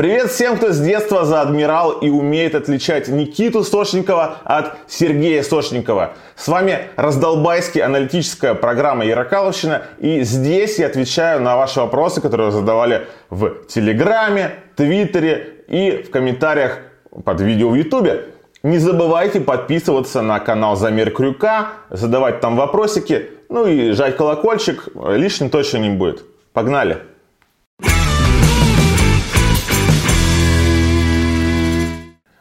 [0.00, 6.14] Привет всем, кто с детства за адмирал и умеет отличать Никиту Сошникова от Сергея Сошникова.
[6.36, 9.82] С вами раздолбайский аналитическая программа Ярокаловщина.
[9.98, 16.78] И здесь я отвечаю на ваши вопросы, которые задавали в Телеграме, Твиттере и в комментариях
[17.22, 18.24] под видео в Ютубе.
[18.62, 25.50] Не забывайте подписываться на канал Замер Крюка, задавать там вопросики, ну и жать колокольчик, лишним
[25.50, 26.24] точно не будет.
[26.54, 27.02] Погнали!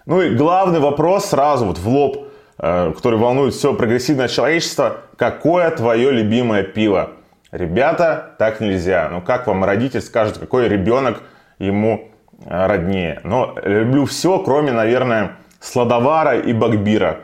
[0.10, 5.02] Ну и главный вопрос сразу вот в лоб, э, который волнует все прогрессивное человечество.
[5.18, 7.12] Какое твое любимое пиво?
[7.52, 9.08] Ребята, так нельзя.
[9.12, 11.22] Ну как вам родитель скажет, какой ребенок
[11.60, 12.10] ему
[12.44, 13.22] э, роднее?
[13.24, 17.20] Но люблю все, кроме, наверное, сладовара и багбира.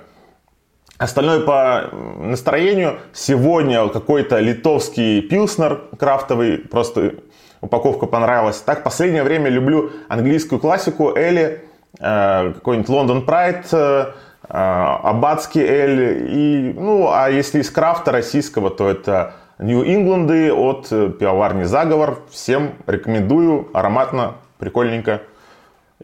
[1.00, 3.00] Остальное по настроению.
[3.14, 7.16] Сегодня какой-то литовский пилснер крафтовый, просто
[7.62, 8.60] упаковка понравилась.
[8.60, 11.64] Так, последнее время люблю английскую классику Элли
[12.00, 14.08] какой-нибудь Лондон Прайд, э, э,
[14.50, 22.20] Аббатский Эль, и, ну, а если из крафта российского, то это Нью-Ингланды от пивоварни Заговор.
[22.30, 25.22] Всем рекомендую, ароматно, прикольненько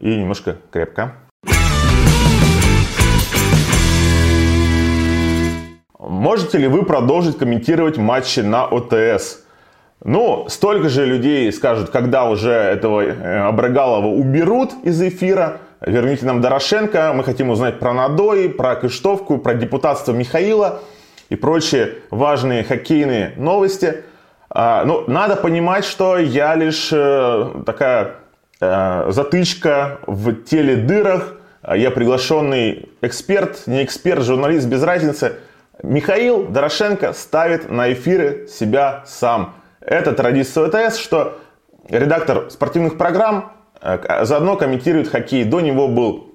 [0.00, 1.14] и немножко крепко.
[5.98, 9.44] Можете ли вы продолжить комментировать матчи на ОТС?
[10.04, 17.12] Ну, столько же людей скажут, когда уже этого Абрагалова уберут из эфира, Верните нам Дорошенко,
[17.12, 20.80] мы хотим узнать про Надой, про Кыштовку, про депутатство Михаила
[21.28, 24.04] и прочие важные хоккейные новости.
[24.48, 28.14] А, ну, надо понимать, что я лишь э, такая
[28.60, 31.34] э, затычка в теле дырах.
[31.74, 35.34] Я приглашенный эксперт, не эксперт, журналист, без разницы.
[35.82, 39.56] Михаил Дорошенко ставит на эфиры себя сам.
[39.80, 41.38] Это традиция ОТС, что
[41.88, 43.52] редактор спортивных программ
[43.82, 45.44] заодно комментирует хоккей.
[45.44, 46.32] До него был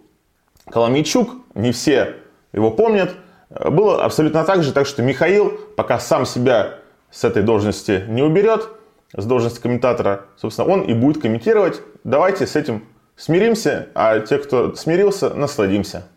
[0.70, 2.16] Коломейчук, не все
[2.52, 3.16] его помнят.
[3.50, 6.76] Э, было абсолютно так же, так что Михаил, пока сам себя
[7.10, 8.68] с этой должности не уберет,
[9.16, 11.82] с должности комментатора, собственно, он и будет комментировать.
[12.04, 12.84] Давайте с этим
[13.16, 16.08] смиримся, а те, кто смирился, насладимся.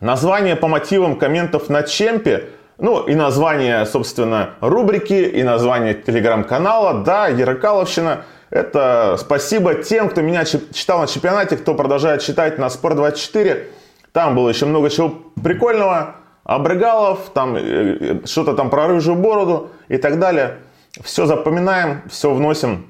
[0.00, 7.28] Название по мотивам комментов на Чемпе, ну и название, собственно, рубрики, и название телеграм-канала, да,
[7.28, 13.66] Ярокаловщина– это спасибо тем, кто меня читал на чемпионате, кто продолжает читать на Спорт24.
[14.12, 15.10] Там было еще много чего
[15.42, 16.16] прикольного.
[16.44, 20.58] Абрыгалов, там э, э, что-то там про рыжую бороду и так далее.
[21.02, 22.86] Все запоминаем, все вносим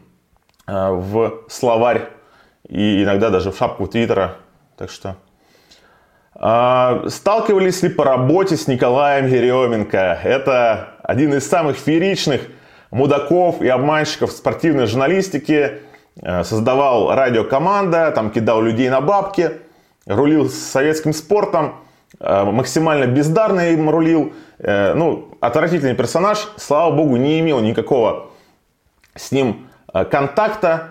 [0.67, 2.11] э, в словарь
[2.69, 4.37] и иногда даже в шапку Твиттера.
[4.77, 5.17] Так что
[6.35, 10.21] а, Сталкивались ли по работе с Николаем Еременко?
[10.23, 12.43] Это один из самых фееричных
[12.91, 15.81] мудаков и обманщиков спортивной журналистики,
[16.21, 19.53] э, создавал радиокоманда, там кидал людей на бабки,
[20.07, 21.77] рулил советским спортом,
[22.21, 24.33] э, максимально бездарно им рулил.
[24.59, 28.31] Э, ну, отвратительный персонаж, слава богу, не имел никакого
[29.15, 29.69] с ним
[30.11, 30.91] контакта.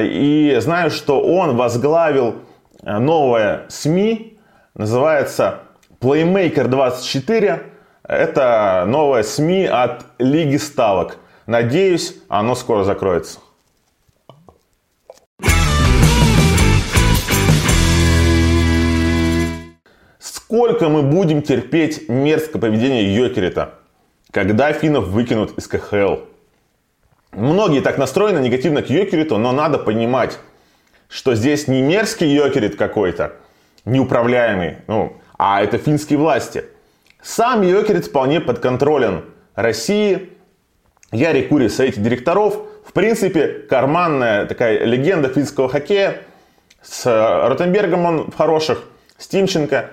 [0.00, 2.36] И знаю, что он возглавил
[2.82, 4.38] новое СМИ,
[4.74, 5.60] называется
[6.00, 7.62] Playmaker 24.
[8.02, 11.18] Это новое СМИ от Лиги Ставок.
[11.50, 13.40] Надеюсь, оно скоро закроется.
[20.20, 23.74] Сколько мы будем терпеть мерзкое поведение Йокерита,
[24.30, 26.18] когда финнов выкинут из КХЛ?
[27.32, 30.38] Многие так настроены негативно к Йокериту, но надо понимать,
[31.08, 33.32] что здесь не мерзкий Йокерит какой-то,
[33.84, 36.64] неуправляемый, ну, а это финские власти–
[37.22, 39.24] сам Йокерит вполне подконтролен
[39.56, 40.30] России.
[41.12, 42.56] Яри Кури в совете директоров.
[42.84, 46.22] В принципе, карманная такая легенда финского хоккея.
[46.82, 47.04] С
[47.48, 48.84] Ротенбергом он в хороших,
[49.18, 49.90] с Тимченко.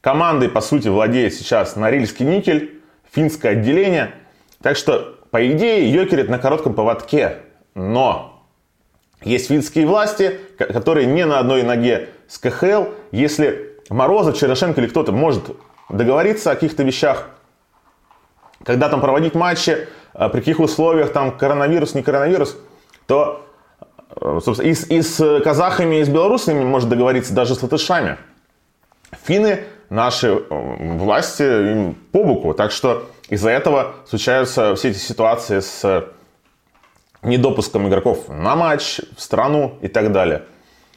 [0.00, 4.14] Командой, по сути, владеет сейчас Норильский никель, финское отделение.
[4.62, 7.38] Так что, по идее, Йокерит на коротком поводке.
[7.74, 8.46] Но
[9.22, 12.84] есть финские власти, которые не на одной ноге с КХЛ.
[13.12, 15.44] Если Морозов, Черешенко или кто-то может
[15.88, 17.28] договориться о каких-то вещах,
[18.64, 22.56] когда там проводить матчи, э, при каких условиях, там коронавирус, не коронавирус,
[23.06, 23.46] то
[24.20, 28.18] э, собственно, и, с, и с казахами, и с белорусами может договориться даже с латышами.
[29.24, 35.60] Финны наши э, власти им по боку, так что из-за этого случаются все эти ситуации
[35.60, 36.08] с
[37.22, 40.44] недопуском игроков на матч, в страну и так далее.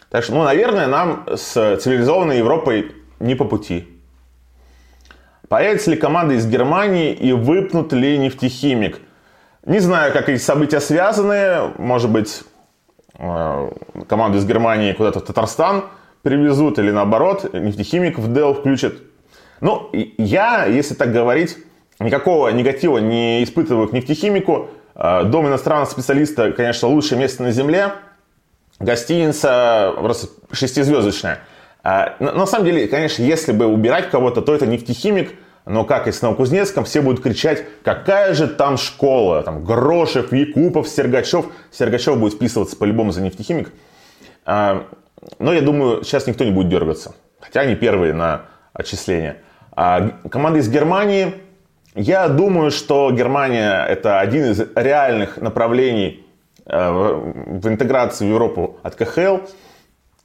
[0.09, 3.92] Так что, ну, наверное, нам с цивилизованной Европой не по пути.
[5.49, 8.99] Появится ли команда из Германии и выпнут ли нефтехимик?
[9.65, 11.73] Не знаю, как эти события связаны.
[11.77, 12.43] Может быть,
[13.17, 13.71] э,
[14.07, 15.85] команду из Германии куда-то в Татарстан
[16.21, 18.95] привезут или наоборот, нефтехимик в Dell включат.
[19.59, 21.57] Ну, я, если так говорить,
[21.99, 24.69] никакого негатива не испытываю к нефтехимику.
[24.95, 27.93] Э, дом иностранного специалиста, конечно, лучшее место на земле.
[28.79, 31.39] Гостиница просто шестизвездочная.
[31.83, 35.33] Э, на самом деле, конечно, если бы убирать кого-то, то это нефтехимик,
[35.65, 40.87] но как и с Новокузнецком, все будут кричать, какая же там школа, там Грошев, Якупов,
[40.87, 41.45] Сергачев.
[41.71, 43.71] Сергачев будет вписываться по-любому за нефтехимик.
[44.45, 44.87] А,
[45.39, 47.15] но я думаю, сейчас никто не будет дергаться.
[47.39, 48.43] Хотя они первые на
[48.73, 49.37] отчисление.
[49.71, 51.35] А команда из Германии,
[51.95, 56.25] я думаю, что Германия это один из реальных направлений
[56.65, 59.37] э, в интеграции в Европу от КХЛ.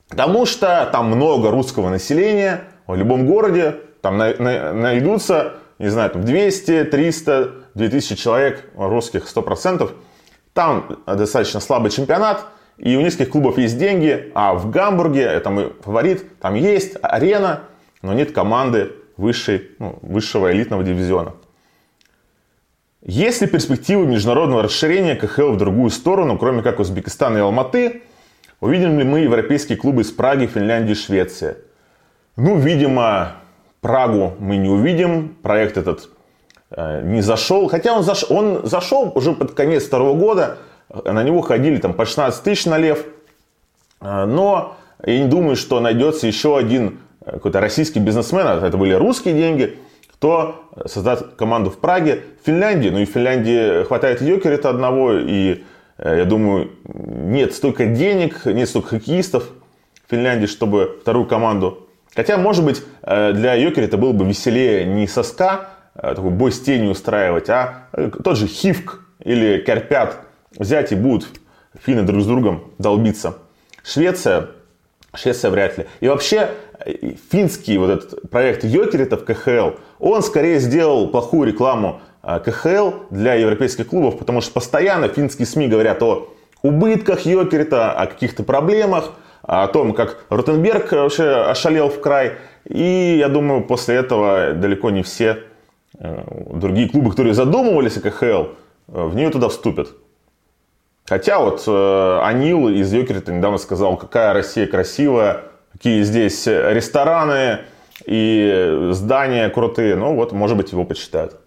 [0.09, 6.85] Потому что там много русского населения в любом городе, там найдутся, не знаю, там 200,
[6.85, 9.91] 300, 2000 человек русских 100%.
[10.55, 12.47] Там достаточно слабый чемпионат,
[12.79, 17.63] и у нескольких клубов есть деньги, а в Гамбурге, это мой фаворит, там есть арена,
[18.03, 21.35] но нет команды высшей, ну, высшего элитного дивизиона.
[23.03, 28.03] Есть ли перспективы международного расширения КХЛ в другую сторону, кроме как Узбекистана и Алматы?
[28.61, 31.59] Увидим ли мы европейские клубы из Праги, Финляндии, Швеции?
[32.37, 33.37] Ну, видимо,
[33.81, 35.37] Прагу мы не увидим.
[35.43, 36.09] Проект этот
[36.71, 37.69] э, не зашел.
[37.69, 40.59] Хотя он, заш, он зашел уже под конец второго года.
[41.05, 43.05] На него ходили там по 16 тысяч на лев.
[44.01, 48.45] Э, но я не думаю, что найдется еще один э, какой-то российский бизнесмен.
[48.45, 49.79] Это были русские деньги.
[50.15, 52.89] Кто создаст команду в Праге, в Финляндии.
[52.89, 55.13] Ну и в Финляндии хватает Йокерита одного.
[55.13, 55.63] И
[55.99, 59.51] я думаю, нет столько денег, нет столько хоккеистов
[60.07, 64.85] в Финляндии, чтобы вторую команду Хотя, может быть, э, для Йокера это было бы веселее
[64.85, 70.17] не соска, э, такой бой с тенью устраивать, а э, тот же Хивк или Карпят
[70.59, 71.29] взять и будут
[71.81, 73.39] финны друг с другом долбиться.
[73.85, 74.49] Швеция,
[75.15, 75.87] Швеция вряд ли.
[76.01, 76.51] И вообще,
[77.31, 83.89] финский вот этот проект Йокерита в КХЛ, он скорее сделал плохую рекламу КХЛ для европейских
[83.89, 86.29] клубов, потому что постоянно финские СМИ говорят о
[86.63, 89.13] убытках Йокерита, о каких-то проблемах–
[89.49, 92.35] о том, как Ротенберг вообще ошалел в край.
[92.67, 95.39] И я думаю, после этого далеко не все
[95.99, 96.23] э,
[96.53, 98.47] другие клубы, которые задумывались о КХЛ, э,
[98.89, 99.89] в нее туда вступят.
[101.07, 107.61] Хотя вот э, Анил из Йокерита недавно сказал, какая Россия красивая, какие здесь рестораны
[108.05, 109.97] и здания крутые.
[109.97, 111.38] Ну вот, может быть, его почитают.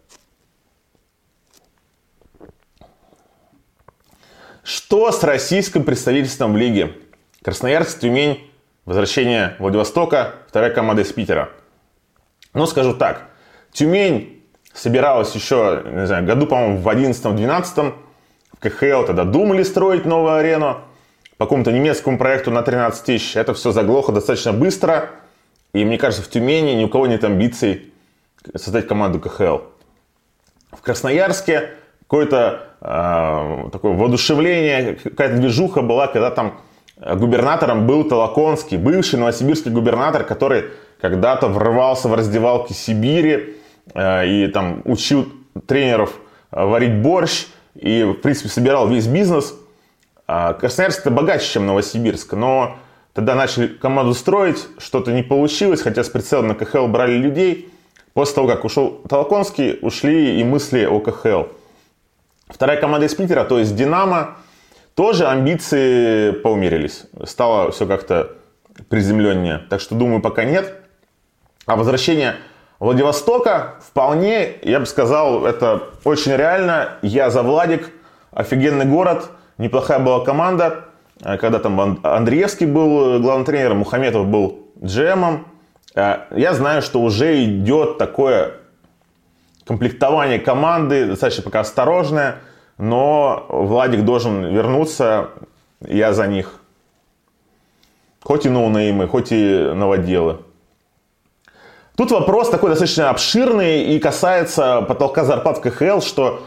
[4.73, 6.93] Что с российским представительством в лиге?
[7.43, 8.49] Красноярск, Тюмень,
[8.85, 11.49] возвращение Владивостока, вторая команда из Питера.
[12.53, 13.23] Ну, скажу так,
[13.73, 14.41] Тюмень
[14.71, 17.93] собиралась еще, не знаю, году, по-моему, в 11-12
[18.53, 20.77] в КХЛ тогда думали строить новую арену
[21.35, 23.35] по какому-то немецкому проекту на 13 тысяч.
[23.35, 25.09] Это все заглохло достаточно быстро.
[25.73, 27.91] И мне кажется, в Тюмени ни у кого нет амбиций
[28.55, 29.63] создать команду КХЛ.
[30.71, 31.71] В Красноярске
[32.11, 36.59] какое-то э, такое воодушевление, какая-то движуха была, когда там
[36.97, 40.65] губернатором был Толоконский, бывший новосибирский губернатор, который
[40.99, 43.55] когда-то врывался в раздевалки Сибири
[43.93, 45.31] э, и там учил
[45.65, 46.15] тренеров
[46.51, 49.55] э, варить борщ и, в принципе, собирал весь бизнес.
[50.27, 52.75] А Красноярск это богаче, чем Новосибирск, но
[53.13, 57.69] тогда начали команду строить, что-то не получилось, хотя с прицелом на КХЛ брали людей.
[58.13, 61.60] После того, как ушел Толоконский, ушли и мысли о КХЛ.
[62.51, 64.37] Вторая команда из Питера, то есть Динамо,
[64.95, 67.05] тоже амбиции поумерились.
[67.23, 68.31] Стало все как-то
[68.89, 69.59] приземленнее.
[69.69, 70.75] Так что, думаю, пока нет.
[71.65, 72.35] А возвращение
[72.79, 76.97] Владивостока вполне, я бы сказал, это очень реально.
[77.01, 77.89] Я за Владик.
[78.31, 79.29] Офигенный город.
[79.57, 80.85] Неплохая была команда.
[81.21, 85.47] Когда там Андреевский был главным тренером, Мухаметов был джемом.
[85.95, 88.53] Я знаю, что уже идет такое
[89.65, 92.37] комплектование команды, достаточно пока осторожное–
[92.81, 95.29] но Владик должен вернуться,
[95.81, 96.55] я за них.
[98.23, 100.39] Хоть и ноунеймы, хоть и новоделы.
[101.95, 106.41] Тут вопрос такой достаточно обширный и касается потолка зарплат в КХЛ, что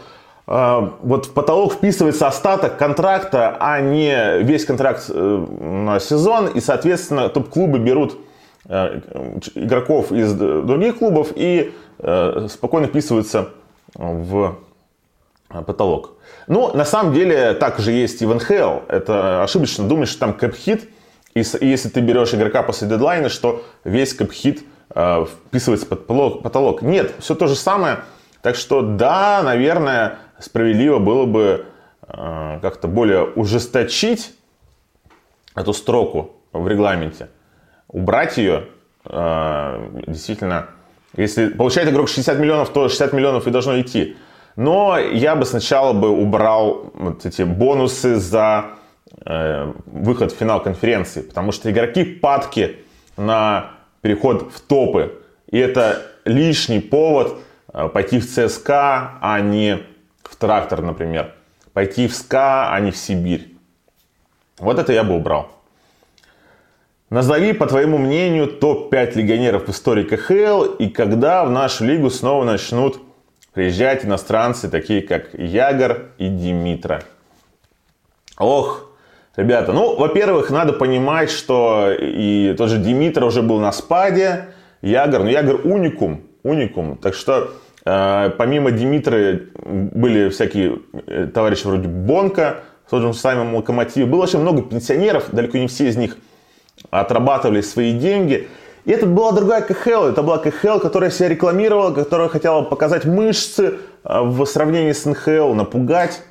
[0.47, 6.47] э, вот в потолок вписывается остаток контракта, а не весь контракт э, на сезон.
[6.47, 8.17] И, соответственно, топ-клубы берут
[8.67, 13.49] игроков из других клубов и э, спокойно вписываются
[13.93, 14.57] в
[15.49, 16.13] потолок.
[16.47, 18.85] Ну, на самом деле, так же есть и в НХЛ.
[18.87, 20.89] Это ошибочно думать, что там кэп-хит,
[21.33, 26.81] и если ты берешь игрока после дедлайна, что весь кэп-хит э, вписывается под потолок.
[26.81, 27.99] Нет, все то же самое.
[28.41, 31.65] Так что да, наверное, справедливо было бы
[32.07, 34.33] э, как-то более ужесточить
[35.55, 37.29] эту строку в регламенте,
[37.87, 38.67] убрать ее,
[39.05, 40.67] э, действительно,
[41.15, 44.17] если получает игрок 60 миллионов, то 60 миллионов и должно идти.
[44.55, 48.65] Но я бы сначала бы убрал вот эти бонусы за
[49.25, 52.77] э, выход в финал конференции, потому что игроки падки
[53.17, 57.37] на переход в топы, и это лишний повод
[57.73, 59.79] э, пойти в ЦСКА, а не
[60.23, 61.33] в трактор, например.
[61.73, 63.55] Пойти в СКА, а не в Сибирь.
[64.57, 65.54] Вот это я бы убрал.
[67.15, 72.43] Назови, по твоему мнению, топ-5 легионеров в истории КХЛ и когда в нашу лигу снова
[72.43, 72.99] начнут
[73.53, 77.03] приезжать иностранцы, такие как Ягор и Димитра.
[78.37, 78.91] Ох,
[79.37, 84.47] ребята, ну, во-первых, надо понимать, что и тот же Димитра уже был на спаде,
[84.81, 87.51] Ягор, ну, Ягор уникум, уникум, так что
[87.85, 94.23] э, помимо Димитры были всякие э, товарищи вроде Бонка, в том же самом Локомотиве, было
[94.23, 96.17] очень много пенсионеров, далеко не все из них
[96.89, 98.47] отрабатывали свои деньги.
[98.85, 100.05] И это была другая КХЛ.
[100.05, 105.53] Это была КХЛ, которая себя рекламировала, которая хотела показать мышцы э, в сравнении с НХЛ,
[105.53, 106.21] напугать.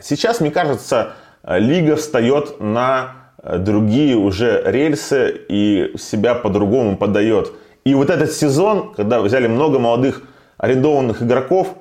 [0.00, 1.12] Сейчас, мне кажется,
[1.44, 7.52] лига встает на э, другие уже рельсы и себя по-другому подает.
[7.84, 10.22] И вот этот сезон, когда взяли много молодых
[10.58, 11.74] арендованных игроков,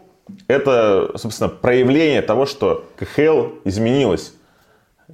[0.48, 4.34] это, собственно, проявление того, что КХЛ изменилась.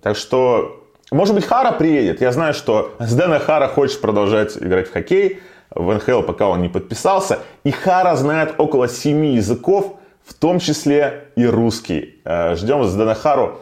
[0.01, 2.21] Так что может быть, Хара приедет.
[2.21, 5.39] Я знаю, что Здено Хара хочет продолжать играть в хоккей.
[5.69, 7.39] В НХЛ пока он не подписался.
[7.63, 12.21] И Хара знает около семи языков, в том числе и русский.
[12.25, 13.59] Э, ждем Здено Хару.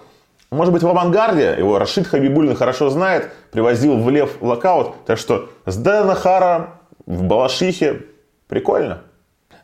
[0.52, 1.56] Может быть, в авангарде.
[1.58, 3.32] Его Рашид Хабибулин хорошо знает.
[3.52, 5.06] Привозил в Лев в локаут.
[5.06, 8.04] Так что Здено Хара в Балашихе.
[8.48, 9.02] Прикольно.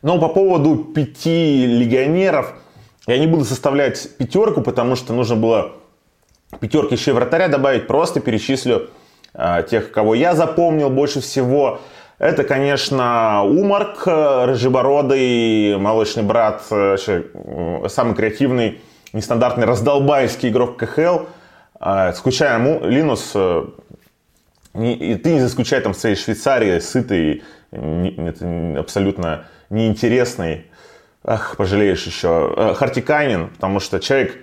[0.02, 2.54] Но по поводу пяти легионеров.
[3.06, 5.72] Я не буду составлять пятерку, потому что нужно было
[6.58, 8.90] пятерки еще и вратаря добавить, просто перечислю
[9.34, 11.80] э, тех, кого я запомнил больше всего.
[12.18, 16.96] Это, конечно, Умарк, рыжебородый, молочный брат, э,
[17.88, 18.80] самый креативный,
[19.14, 21.20] нестандартный раздолбайский игрок КХЛ.
[21.80, 23.64] Э, скучаем, Линус, э,
[24.74, 30.66] и ты не заскучай там в своей Швейцарии, сытый, это абсолютно неинтересный.
[31.24, 32.74] Ах, пожалеешь еще.
[32.76, 34.36] Хартиканин, потому что человек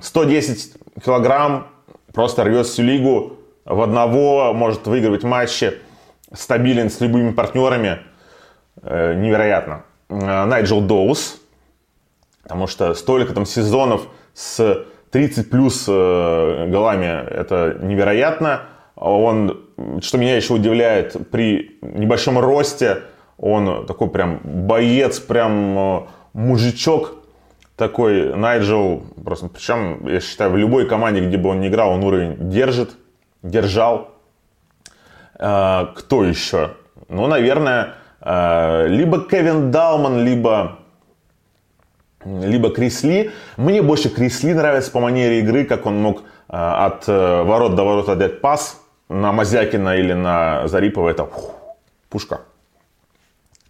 [0.00, 1.68] 110 килограмм,
[2.12, 5.78] просто рвет всю лигу в одного, может выигрывать матчи,
[6.32, 7.98] стабилен с любыми партнерами.
[8.82, 9.84] Э, невероятно.
[10.08, 11.40] Э, Найджел Доус,
[12.42, 18.62] потому что столько там сезонов с 30 плюс э, голами, это невероятно.
[18.96, 19.60] Он,
[20.00, 23.02] что меня еще удивляет, при небольшом росте,
[23.36, 27.21] он такой прям боец, прям мужичок,
[27.82, 32.04] такой Найджел, просто, причем, я считаю, в любой команде, где бы он не играл, он
[32.04, 32.90] уровень держит,
[33.42, 34.12] держал.
[35.36, 36.74] Э, кто еще?
[37.08, 40.78] Ну, наверное, э, либо Кевин Далман, либо,
[42.24, 43.32] либо Крисли.
[43.56, 46.22] Мне больше Крисли нравится по манере игры, как он мог э,
[46.56, 51.10] от ворот до ворот отдать пас на Мазякина или на Зарипова.
[51.10, 51.50] Это фу,
[52.08, 52.42] пушка.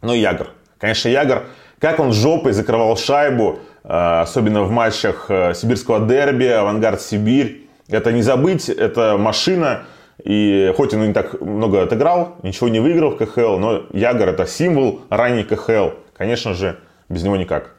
[0.03, 0.49] Ну, Ягор.
[0.79, 1.45] Конечно, Ягор,
[1.79, 7.67] как он жопой закрывал шайбу, Э, особенно в матчах э, сибирского дерби, Авангард Сибирь.
[7.89, 9.85] Это не забыть, это машина.
[10.23, 14.47] И хоть он не так много отыграл, ничего не выиграл в КХЛ, но Ягор это
[14.47, 15.91] символ ранней КХЛ.
[16.17, 17.75] Конечно же, без него никак.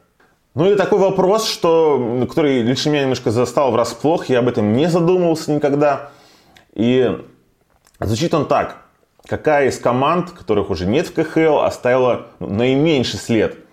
[0.54, 4.88] Ну и такой вопрос, что, который лично меня немножко застал врасплох, я об этом не
[4.88, 6.10] задумывался никогда.
[6.74, 7.18] И
[7.98, 8.82] звучит он так.
[9.26, 13.63] Какая из команд, которых уже нет в КХЛ, оставила ну, наименьший след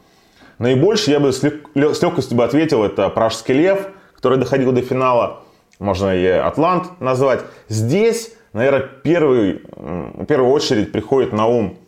[0.62, 1.42] Наибольше я бы с,
[1.74, 5.40] легкостью бы ответил, это Пражский Лев, который доходил до финала.
[5.80, 7.40] Можно и Атлант назвать.
[7.68, 11.80] Здесь, наверное, первый, в первую очередь приходит на ум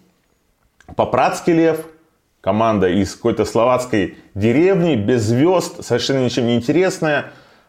[0.95, 1.85] Попрадский Лев,
[2.41, 7.25] команда из какой-то словацкой деревни, без звезд, совершенно ничем не интересная,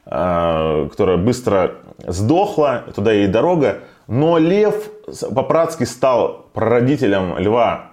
[0.07, 3.81] а, которая быстро сдохла, туда ей дорога.
[4.07, 4.89] Но Лев
[5.35, 7.91] Попрадский стал прародителем Льва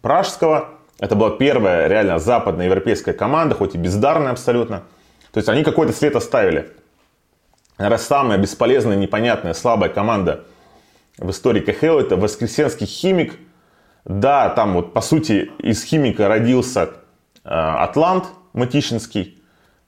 [0.00, 4.84] Пражского– это была первая реально западная европейская команда, хоть и бездарная абсолютно.
[5.32, 6.72] То есть они какой-то след оставили.
[7.78, 10.44] Наверное, самая бесполезная, непонятная, слабая команда
[11.18, 13.34] в истории КХЛ это Воскресенский химик.
[14.04, 16.90] Да, там вот по сути из химика родился
[17.44, 19.42] э, Атлант Матищинский.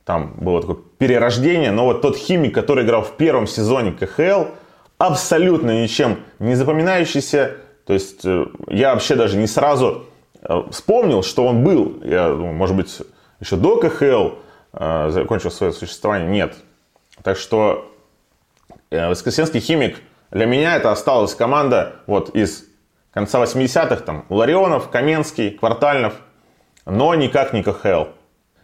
[0.04, 1.70] Там было такое перерождение.
[1.70, 4.52] Но вот тот химик, который играл в первом сезоне КХЛ,
[4.96, 7.58] абсолютно ничем не запоминающийся.
[7.86, 10.06] То есть э, я вообще даже не сразу
[10.70, 13.02] вспомнил, что он был, я думаю, может быть,
[13.40, 14.36] еще до КХЛ
[14.72, 16.54] э, закончил свое существование, нет.
[17.22, 17.88] Так что
[18.90, 22.64] Э, Воскресенский химик для меня это осталась команда вот из
[23.12, 26.14] конца 80-х, там, Ларионов, Каменский, Квартальнов,
[26.86, 28.06] но никак не КХЛ.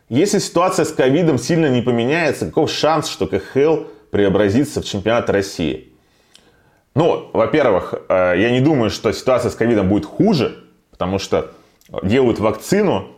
[0.08, 5.92] Если ситуация с ковидом сильно не поменяется, каков шанс, что КХЛ преобразится в чемпионат России?
[6.94, 11.52] Ну, во-первых, э, я не думаю, что ситуация с ковидом будет хуже, потому что
[12.02, 13.08] делают вакцину,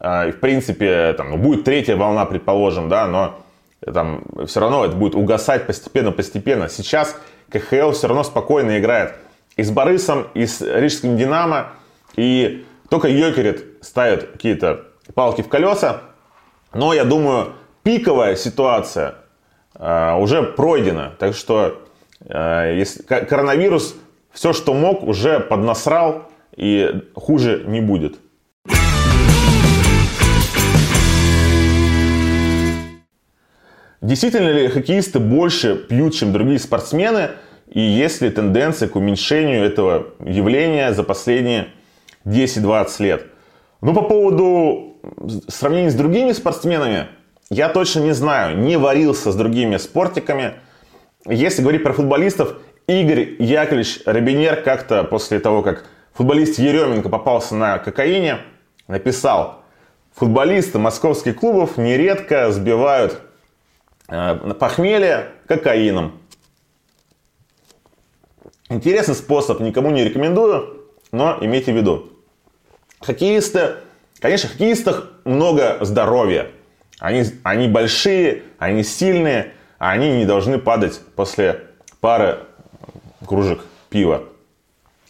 [0.00, 3.38] и, в принципе, там, ну, будет третья волна, предположим, да, но
[3.80, 6.68] там все равно это будет угасать постепенно-постепенно.
[6.68, 7.16] Сейчас
[7.50, 9.14] КХЛ все равно спокойно играет
[9.56, 11.72] и с Борисом, и с Рижским Динамо,
[12.16, 16.02] и только Йокерит ставит какие-то палки в колеса,
[16.72, 17.52] но я думаю,
[17.82, 19.16] пиковая ситуация
[19.74, 21.82] э, уже пройдена, так что
[22.20, 23.96] э, если, коронавирус
[24.30, 28.16] все, что мог, уже поднасрал, и хуже не будет.
[34.00, 37.30] Действительно ли хоккеисты больше пьют, чем другие спортсмены?
[37.68, 41.68] И есть ли тенденция к уменьшению этого явления за последние
[42.24, 43.26] 10-20 лет?
[43.80, 44.96] Ну, по поводу
[45.48, 47.06] сравнения с другими спортсменами,
[47.48, 50.54] я точно не знаю, не варился с другими спортиками.
[51.26, 52.56] Если говорить про футболистов,
[52.88, 58.38] Игорь Яковлевич Робинер как-то после того, как футболист Еременко попался на кокаине,
[58.88, 59.62] написал,
[60.14, 63.20] футболисты московских клубов нередко сбивают
[64.14, 66.20] Э, похмелье кокаином.
[68.68, 72.10] Интересный способ, никому не рекомендую, но имейте в виду.
[73.00, 73.76] Хоккеисты,
[74.20, 76.48] конечно, в хоккеистах много здоровья.
[76.98, 81.68] Они, они большие, они сильные, а они не должны падать после
[82.00, 82.40] пары
[83.26, 84.24] кружек пива.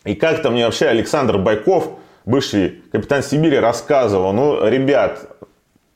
[0.04, 1.90] И как-то мне вообще Александр Байков,
[2.24, 5.28] бывший капитан Сибири, рассказывал, ну, ребят,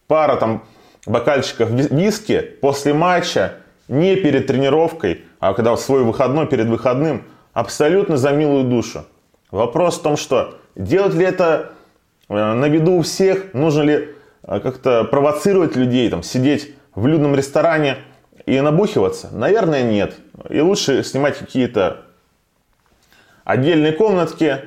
[0.06, 0.64] пара там
[1.06, 3.54] бокальчиков виски после матча,
[3.88, 9.06] не перед тренировкой, а когда в свой выходной, перед выходным, абсолютно за милую душу.
[9.50, 11.70] Вопрос в том, что делать ли это
[12.28, 14.08] э, на виду у всех, нужно ли
[14.42, 17.98] э, как-то провоцировать людей, там, сидеть в людном ресторане
[18.44, 19.28] и набухиваться?
[19.32, 20.16] Наверное, нет.
[20.48, 22.05] И лучше снимать какие-то
[23.46, 24.58] отдельные комнатки,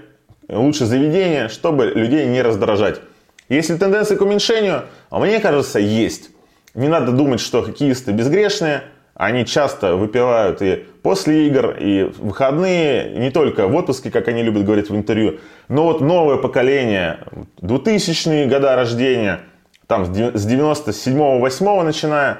[0.47, 3.01] лучше заведения, чтобы людей не раздражать.
[3.49, 6.31] Если тенденция к уменьшению, а мне кажется, есть.
[6.73, 8.83] Не надо думать, что хоккеисты безгрешные.
[9.15, 14.43] Они часто выпивают и после игр, и в выходные, не только в отпуске, как они
[14.43, 15.39] любят говорить в интервью.
[15.67, 17.19] Но вот новое поколение,
[17.61, 19.41] 2000-е года рождения,
[19.87, 22.37] там с 97-8 начиная,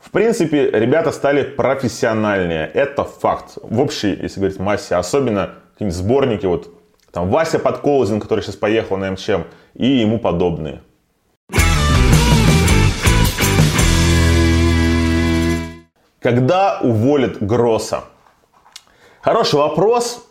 [0.00, 2.70] в принципе, ребята стали профессиональнее.
[2.72, 3.58] Это факт.
[3.60, 6.74] В общей, если говорить массе, особенно какие-нибудь сборники, вот
[7.12, 9.42] там Вася Подколозин, который сейчас поехал на МЧМ,
[9.74, 10.82] и ему подобные.
[16.18, 18.02] Когда уволят Гросса?
[19.20, 20.26] Хороший вопрос,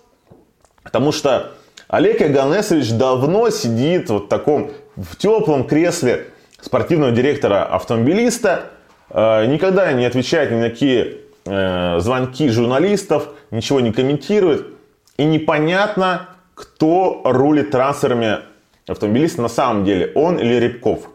[0.83, 1.53] потому что
[1.87, 6.27] Олег Иоганнесович давно сидит вот в таком в теплом кресле
[6.59, 8.71] спортивного директора автомобилиста,
[9.11, 14.76] э, никогда не отвечает ни на какие э, звонки журналистов, ничего не комментирует.
[15.17, 18.39] И непонятно, кто рулит трансферами
[18.87, 21.09] автомобилиста на самом деле, он или Рябков.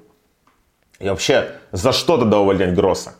[0.98, 3.14] И вообще, за что тогда увольнять Гросса?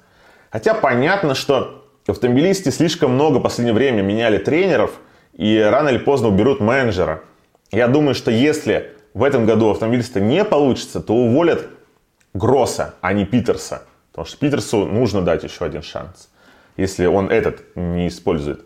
[0.51, 4.93] Хотя понятно, что автомобилисты слишком много в последнее время меняли тренеров
[5.33, 7.23] и рано или поздно уберут менеджера.
[7.71, 11.67] Я думаю, что если в этом году автомобилиста не получится, то уволят
[12.35, 13.83] Гросса, а не Питерса.
[14.11, 16.29] Потому что Питерсу нужно дать еще один шанс,
[16.77, 18.65] если он этот не использует.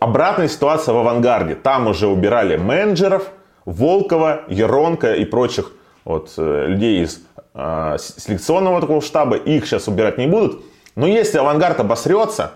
[0.00, 1.54] Обратная ситуация в авангарде.
[1.54, 3.30] Там уже убирали менеджеров,
[3.64, 5.72] Волкова, Еронка и прочих
[6.04, 7.20] вот, э, людей из
[7.54, 9.36] э, селекционного такого штаба.
[9.36, 10.62] Их сейчас убирать не будут.
[10.94, 12.52] Но если авангард обосрется,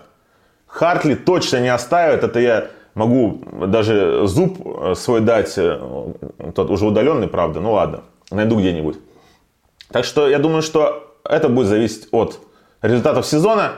[0.67, 2.23] Хартли точно не оставит.
[2.23, 5.79] Это я могу даже зуб э, свой дать, э,
[6.55, 8.01] тот уже удаленный, правда, ну ладно,
[8.31, 8.97] найду где-нибудь.
[9.91, 12.39] Так что я думаю, что это будет зависеть от
[12.81, 13.73] результатов сезона.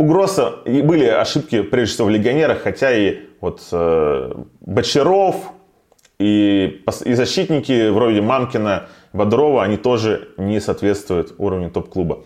[0.00, 4.32] У Гросса были ошибки, прежде всего, в легионерах, хотя и вот э,
[4.62, 5.52] Бочаров
[6.18, 12.24] и, и защитники вроде Мамкина, Бодрова, они тоже не соответствуют уровню топ-клуба.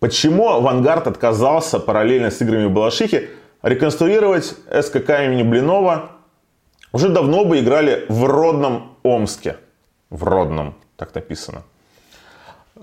[0.00, 3.28] Почему «Авангард» отказался параллельно с играми Балашихи
[3.62, 6.10] реконструировать СКК имени Блинова?
[6.92, 9.58] Уже давно бы играли в родном Омске.
[10.10, 11.62] В родном, так написано.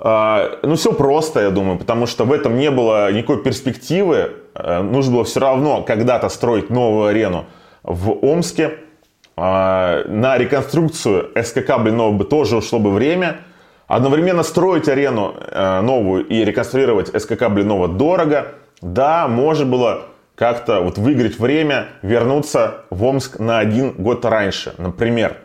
[0.03, 4.31] А, ну, все просто, я думаю, потому что в этом не было никакой перспективы.
[4.55, 7.45] А, нужно было все равно когда-то строить новую арену
[7.83, 8.79] в Омске.
[9.37, 13.41] А, на реконструкцию СКК Блинова бы тоже ушло бы время.
[13.87, 18.53] Одновременно строить арену э, новую и реконструировать СКК Блинова дорого.
[18.81, 20.03] Да, можно было
[20.35, 25.37] как-то вот выиграть время, вернуться в Омск на один год раньше, например.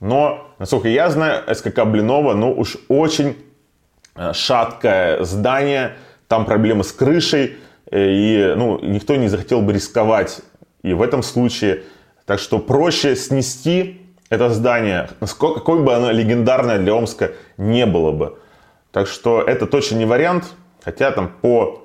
[0.00, 3.34] Но, насколько я знаю, СКК Блинова, ну уж очень э,
[4.32, 5.96] шаткое здание,
[6.28, 7.56] там проблемы с крышей,
[7.90, 10.40] э, и ну, никто не захотел бы рисковать
[10.82, 11.84] и в этом случае.
[12.26, 18.12] Так что проще снести это здание, насколько, какой бы оно легендарное для Омска не было
[18.12, 18.38] бы.
[18.90, 20.44] Так что это точно не вариант,
[20.82, 21.82] хотя там по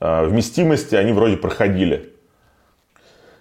[0.00, 2.12] э, вместимости они вроде проходили.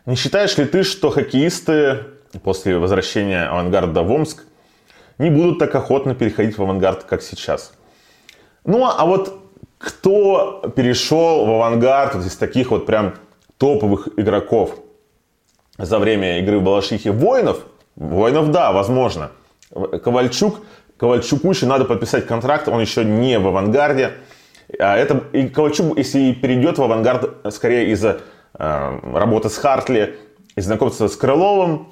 [0.06, 2.00] Не считаешь ли ты, что хоккеисты
[2.44, 4.44] после возвращения авангарда в Омск
[5.18, 7.74] не будут так охотно переходить в авангард, как сейчас?
[8.66, 9.40] Ну, а вот
[9.78, 13.16] кто перешел в авангард вот из таких вот прям
[13.58, 14.80] топовых игроков
[15.78, 17.60] за время игры в Балашихе воинов–
[17.96, 19.32] Воинов, да, возможно.
[19.72, 20.62] Ковальчук,
[20.98, 24.14] Ковальчуку еще надо подписать контракт, он еще не в авангарде.
[24.80, 28.22] А это, и Ковальчук, если и перейдет в авангард, скорее из-за
[28.58, 30.18] э, работы с Хартли
[30.56, 31.90] и знакомства с Крыловым,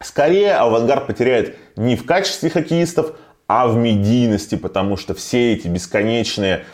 [0.00, 3.12] скорее авангард потеряет не в качестве хоккеистов,
[3.48, 6.64] а в медийности, потому что все эти бесконечные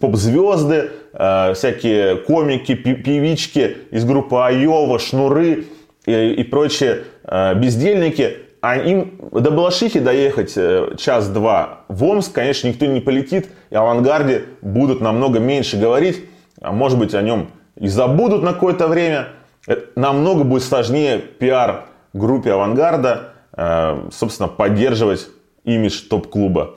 [0.00, 5.66] поп-звезды, э, всякие комики, певички из группы Айова, Шнуры
[6.06, 12.66] и, и прочие Э, бездельники, а им до Балашихи доехать э, час-два в Омск, конечно,
[12.66, 16.24] никто не полетит, и авангарде будут намного меньше говорить,
[16.60, 19.28] а может быть о нем и забудут на какое-то время.
[19.68, 25.28] Это намного будет сложнее пиар группе авангарда, э, собственно, поддерживать
[25.64, 26.76] имидж топ-клуба.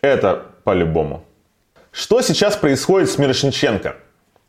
[0.00, 1.24] Это по-любому.
[1.90, 3.96] Что сейчас происходит с Мирошниченко?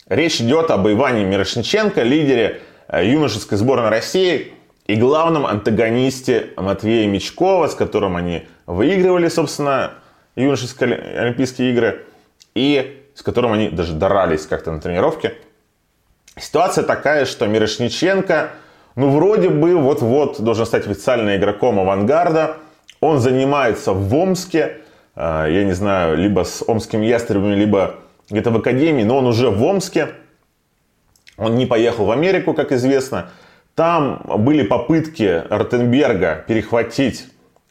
[0.08, 4.53] Речь идет об Иване Мирошниченко, лидере юношеской сборной России,
[4.88, 9.93] и главном антагонисте Матвея Мечкова, с которым они выигрывали, собственно,
[10.36, 12.05] юношеские Олимпийские игры,
[12.55, 15.36] и с которым они даже дрались как-то на тренировке.
[16.38, 18.51] Ситуация такая, что Мирошниченко,
[18.95, 22.58] ну, вроде бы вот-вот должен стать официально игроком авангарда.
[23.01, 24.77] Он занимается в Омске,
[25.15, 27.95] э, я не знаю, либо с омскими ястребами, либо
[28.29, 30.09] где-то в академии, но он уже в Омске.
[31.38, 33.29] Он не поехал в Америку, как известно.
[33.75, 37.25] Там были попытки Ротенберга перехватить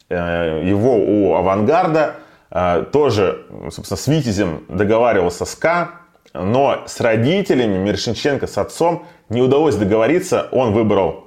[0.08, 2.16] э, его у авангарда.
[2.50, 5.90] Э, тоже, собственно, с Витязем договаривался СКА,
[6.32, 10.48] но с родителями Мирошниченко, с отцом, не удалось договориться.
[10.52, 11.26] Он выбрал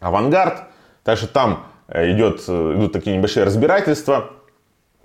[0.00, 0.64] авангард.
[1.02, 4.30] Так что там идет, идут такие небольшие разбирательства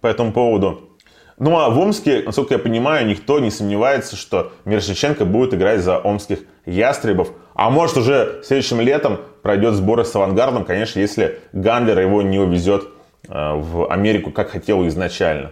[0.01, 0.91] по этому поводу.
[1.37, 5.97] Ну а в Омске, насколько я понимаю, никто не сомневается, что Мирошниченко будет играть за
[5.97, 7.31] омских ястребов.
[7.55, 12.83] А может уже следующим летом пройдет сборы с авангардом, конечно, если Гандлер его не увезет
[13.27, 15.51] э, в Америку, как хотел изначально.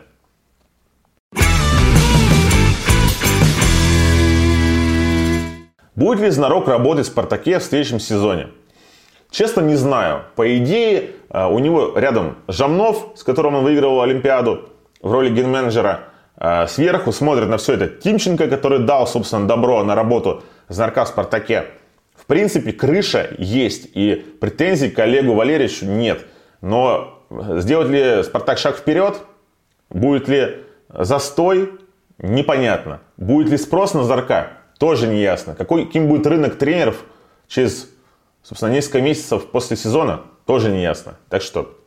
[5.95, 8.49] Будет ли Знарок работать в «Спартаке» в следующем сезоне?
[9.31, 10.23] Честно, не знаю.
[10.35, 14.69] По идее, э, у него рядом Жамнов, с которым он выигрывал Олимпиаду
[15.01, 16.01] в роли ген-менеджера.
[16.37, 21.07] Э, сверху смотрит на все это Тимченко, который дал, собственно, добро на работу Знарка в
[21.07, 21.65] «Спартаке»
[22.29, 26.27] принципе, крыша есть, и претензий к Олегу Валерьевичу нет.
[26.61, 29.19] Но сделать ли Спартак шаг вперед?
[29.89, 30.57] Будет ли
[30.89, 31.71] застой?
[32.19, 33.01] Непонятно.
[33.17, 34.51] Будет ли спрос на Зарка?
[34.77, 35.55] Тоже не ясно.
[35.55, 37.03] Какой, каким будет рынок тренеров
[37.47, 37.89] через,
[38.43, 40.21] собственно, несколько месяцев после сезона?
[40.45, 41.13] Тоже не ясно.
[41.29, 41.77] Так что,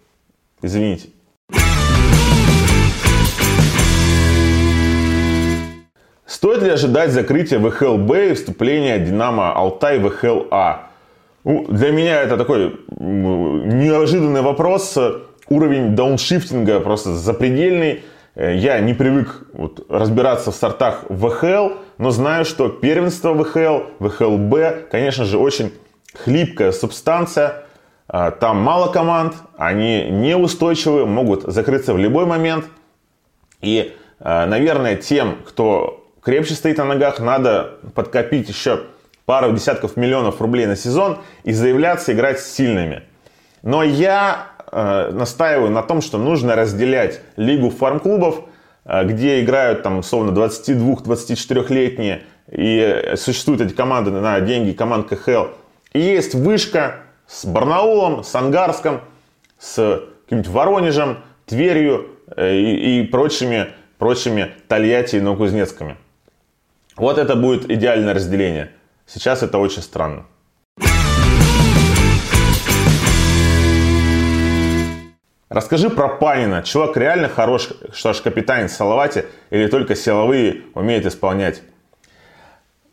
[0.62, 1.08] извините.
[6.26, 10.88] Стоит ли ожидать закрытия ВХЛБ и вступления Динамо Алтай в ВХЛА?
[11.44, 14.96] Ну, для меня это такой неожиданный вопрос.
[15.48, 18.04] Уровень дауншифтинга просто запредельный.
[18.34, 24.88] Э, я не привык вот, разбираться в стартах ВХЛ, но знаю, что первенство ВХЛ, ВХЛБ,
[24.90, 25.72] конечно же, очень
[26.14, 27.64] хлипкая субстанция.
[28.08, 32.66] А, там мало команд, они неустойчивы, могут закрыться в любой момент.
[33.60, 38.82] И, э, наверное, тем, кто крепче стоит на ногах, надо подкопить еще
[39.24, 43.04] пару десятков миллионов рублей на сезон и заявляться играть с сильными.
[43.62, 48.42] Но я э, настаиваю на том, что нужно разделять лигу фарм-клубов,
[48.84, 55.46] э, где играют там условно 22-24-летние и существуют эти команды на деньги команд КХЛ.
[55.94, 59.02] Есть вышка с Барнаулом, с Ангарском,
[59.58, 65.98] с каким-нибудь Воронежем, Тверью э, и, и прочими, прочими Тольятти и Новокузнецками.
[66.96, 68.70] Вот это будет идеальное разделение.
[69.06, 70.24] Сейчас это очень странно.
[75.50, 76.62] Расскажи про Панина.
[76.62, 81.62] Человек реально хорош, что аж капитан Салавате или только силовые умеет исполнять?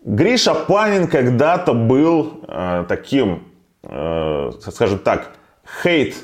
[0.04, 3.44] Гриша Панин когда-то был э, таким,
[3.84, 5.32] э, скажем так,
[5.84, 6.16] хейт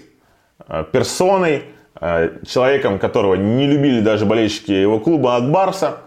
[0.68, 1.64] э, персоной,
[2.00, 5.98] э, человеком, которого не любили даже болельщики его клуба от Барса.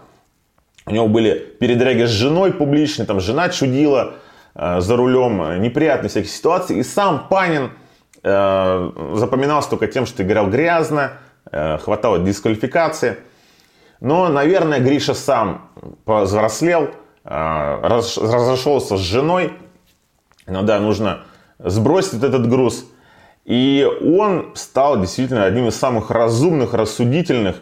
[0.85, 4.15] У него были передряги с женой публичные, там жена чудила
[4.55, 6.77] э, за рулем, неприятные всякие ситуации.
[6.77, 7.71] И сам Панин
[8.21, 11.13] Э, запоминался только тем, что играл грязно,
[11.51, 13.17] э, хватало дисквалификации.
[14.01, 15.69] Но, наверное, Гриша сам
[16.05, 16.91] повзрослел, э,
[17.23, 19.53] разошелся с женой.
[20.47, 21.21] Ну да, нужно
[21.59, 22.85] сбросить этот груз.
[23.45, 27.57] И он стал действительно одним из самых разумных, рассудительных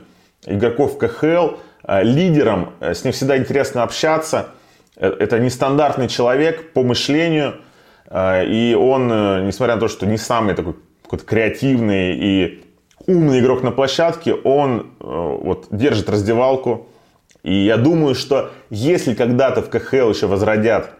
[0.46, 1.56] игроков КХЛ,
[1.88, 2.74] лидером.
[2.82, 4.50] С ним всегда интересно общаться.
[4.96, 7.56] Это нестандартный человек по мышлению–
[8.10, 12.66] а, и он, э, несмотря на то, что не самый такой какой-то креативный и
[13.06, 16.88] умный игрок на площадке, он э, вот держит раздевалку.
[17.44, 20.92] И я думаю, что если когда-то в КХЛ еще возродят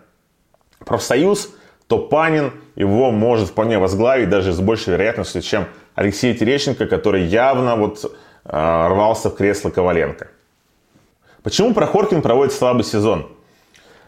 [0.86, 1.54] профсоюз,
[1.88, 7.76] то Панин его может вполне возглавить даже с большей вероятностью, чем Алексей Терещенко, который явно
[7.76, 8.08] вот э,
[8.50, 10.28] рвался в кресло Коваленко.
[11.44, 13.30] Почему Прохоркин проводит слабый сезон?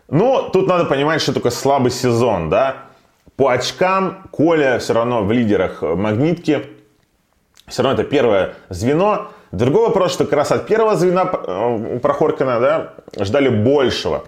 [0.10, 2.86] Ну, тут надо понимать, что такое слабый сезон, да.
[3.36, 6.66] По очкам Коля все равно в лидерах магнитки.
[7.68, 9.32] Все равно это первое звено.
[9.52, 14.26] Другой вопрос, что как раз от первого звена э, Прохоркина да, ждали большего.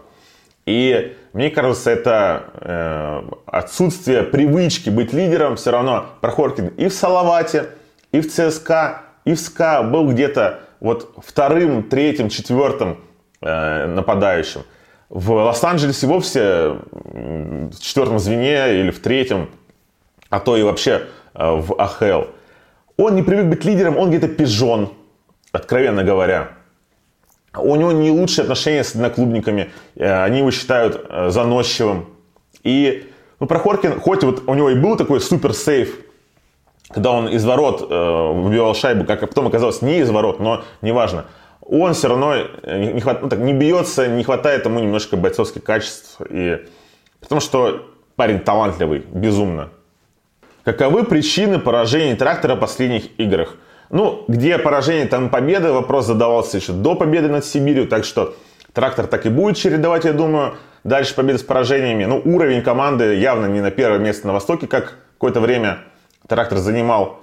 [0.66, 7.70] И мне кажется, это э, отсутствие привычки быть лидером все равно Прохоркин и в Салавате,
[8.12, 12.98] и в ЦСКА, и в СКА был где-то вот вторым, третьим, четвертым
[13.42, 14.64] э, нападающим.
[15.10, 19.50] В Лос-Анджелесе вовсе в четвертом звене или в третьем,
[20.30, 21.04] а то и вообще
[21.36, 22.24] э, в АХЛ.
[22.98, 24.94] Он не привык быть лидером, он где-то пижон,
[25.52, 26.52] откровенно говоря.
[27.58, 32.10] У него не лучшие отношения с одноклубниками, э, они его считают э, заносчивым.
[32.64, 36.00] И ну, Прохоркин, хоть вот у него и был такой супер сейф,
[36.90, 41.26] когда он из ворот э, выбивал шайбу, как потом оказалось не из ворот, но неважно
[41.72, 45.64] он все равно э, не, хват, ну, так, не бьется, не хватает ему немножко бойцовских
[45.64, 46.20] качеств.
[46.30, 46.66] И,
[47.22, 47.88] потому что
[48.18, 49.70] парень талантливый, безумно.
[50.66, 53.56] Каковы причины поражений трактора в последних играх?
[53.92, 55.74] Ну, где поражение, там победа.
[55.74, 57.88] Вопрос задавался еще до победы над Сибирью.
[57.88, 58.36] Так что
[58.74, 60.56] трактор так и будет чередовать, я думаю.
[60.84, 62.06] Дальше победы с поражениями.
[62.06, 65.80] Ну, уровень команды явно не на первое место на Востоке, как какое-то время
[66.28, 67.20] трактор занимал.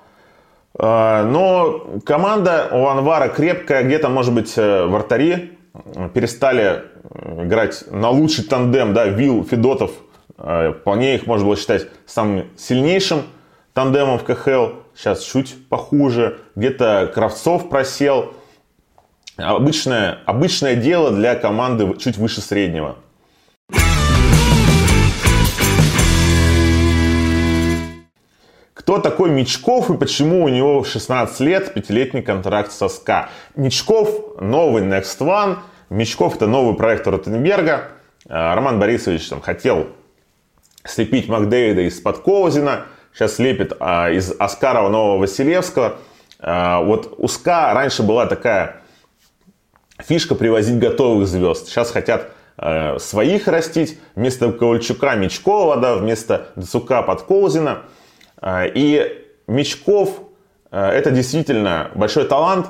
[0.79, 5.59] А, но команда у Анвара крепкая, где-то, может быть, э, вратари
[6.15, 6.85] перестали
[7.25, 9.91] играть на лучший тандем, да, Вил, Федотов,
[10.37, 13.23] э, вполне их можно было считать самым сильнейшим
[13.73, 18.35] тандемом в КХЛ, сейчас чуть похуже, где-то Кравцов просел,
[19.37, 22.97] обычное, обычное дело для команды чуть выше среднего.
[28.75, 33.29] Кто такой Мечков и почему у него 16 лет, пятилетний контракт со СКА?
[33.55, 35.59] Мечков новый Next One.
[35.91, 37.91] Мечков это новый проект Ротенберга.
[38.27, 39.89] Э, Роман Борисович там хотел
[40.85, 42.87] слепить Макдэвида из-под Коузина.
[43.19, 45.97] Сейчас слепит а, из Оскарова Нового Василевского.
[46.39, 48.83] А, вот у СКА раньше была такая
[49.99, 51.67] фишка привозить готовых звезд.
[51.67, 53.99] Сейчас хотят а, своих растить.
[54.15, 57.83] Вместо Ковальчука Мечкова, да, вместо Дацука Подкоузина.
[58.41, 60.11] А, и Мечков
[60.71, 62.67] а, это действительно большой талант.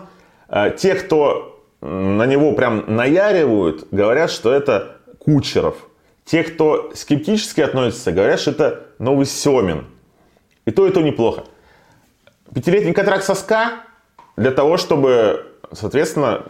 [0.48, 5.76] А, те, кто на него прям наяривают, говорят, что это Кучеров.
[6.24, 9.84] Те, кто скептически относится, говорят, что это новый Семин.
[10.68, 11.44] И то, и то неплохо.
[12.54, 13.84] Пятилетний контракт со СКА
[14.36, 16.44] для того, чтобы, соответственно,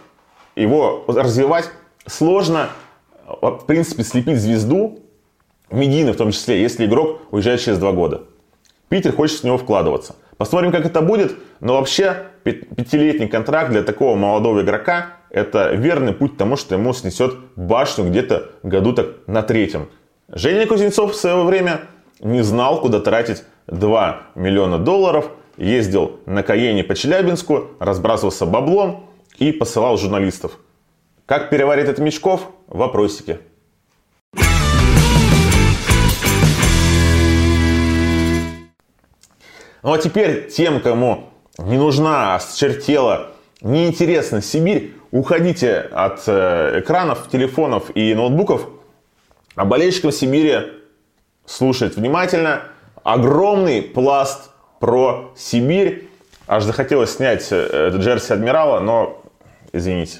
[0.57, 1.71] его развивать
[2.05, 2.69] сложно,
[3.29, 4.99] в принципе, слепить звезду,
[5.71, 8.23] медийно в том числе, если игрок уезжает через два года.
[8.89, 10.17] Питер хочет в него вкладываться.
[10.37, 11.37] Посмотрим, как это будет.
[11.61, 16.93] Но вообще пятилетний контракт для такого молодого игрока это верный путь к тому, что ему
[16.93, 19.89] снесет башню где-то году так на третьем.
[20.29, 21.83] Женя Кузнецов в свое время
[22.21, 25.31] не знал, куда тратить 2 миллиона долларов.
[25.57, 30.59] Ездил на Каене по Челябинску, разбрасывался баблом и посылал журналистов.
[31.27, 32.49] Как переварит это Мечков?
[32.69, 33.41] Вопросики.
[39.83, 47.91] Ну а теперь тем, кому не нужна, осточертела, неинтересна Сибирь, уходите от э, экранов, телефонов
[47.97, 48.69] и ноутбуков.
[49.55, 50.78] А болельщикам Сибири
[51.49, 52.63] слушать внимательно.
[53.03, 56.09] Огромный пласт про Сибирь.
[56.47, 59.23] аж захотелось снять э, джерси адмирала, но
[59.73, 60.19] извините.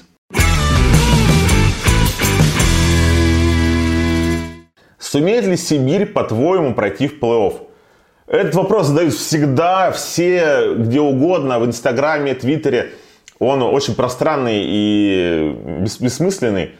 [4.97, 7.61] Сумеет ли Сибирь, по-твоему, пройти в плей-офф?
[8.27, 12.91] Этот вопрос задают всегда, все, где угодно, в Инстаграме, Твиттере.
[13.39, 15.55] Он очень пространный и
[15.99, 16.75] бессмысленный.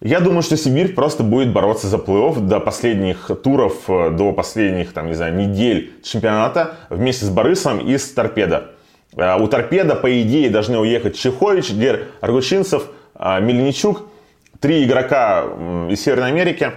[0.00, 5.06] Я думаю, что Сибирь просто будет бороться за плей-офф до последних туров, до последних, там,
[5.06, 8.72] не знаю, недель чемпионата вместе с Борисом и с Торпедо.
[9.16, 14.02] А у Торпеда, по идее, должны уехать Чехович, Гер Аргучинцев, а, Мельничук.
[14.60, 15.44] Три игрока
[15.88, 16.72] из Северной Америки.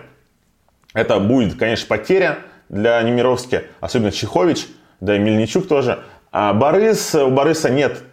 [0.94, 4.68] Это будет, конечно, потеря для Немировски, особенно Чехович,
[5.00, 6.00] да и Мельничук тоже.
[6.32, 8.04] А Борис, у Бориса нет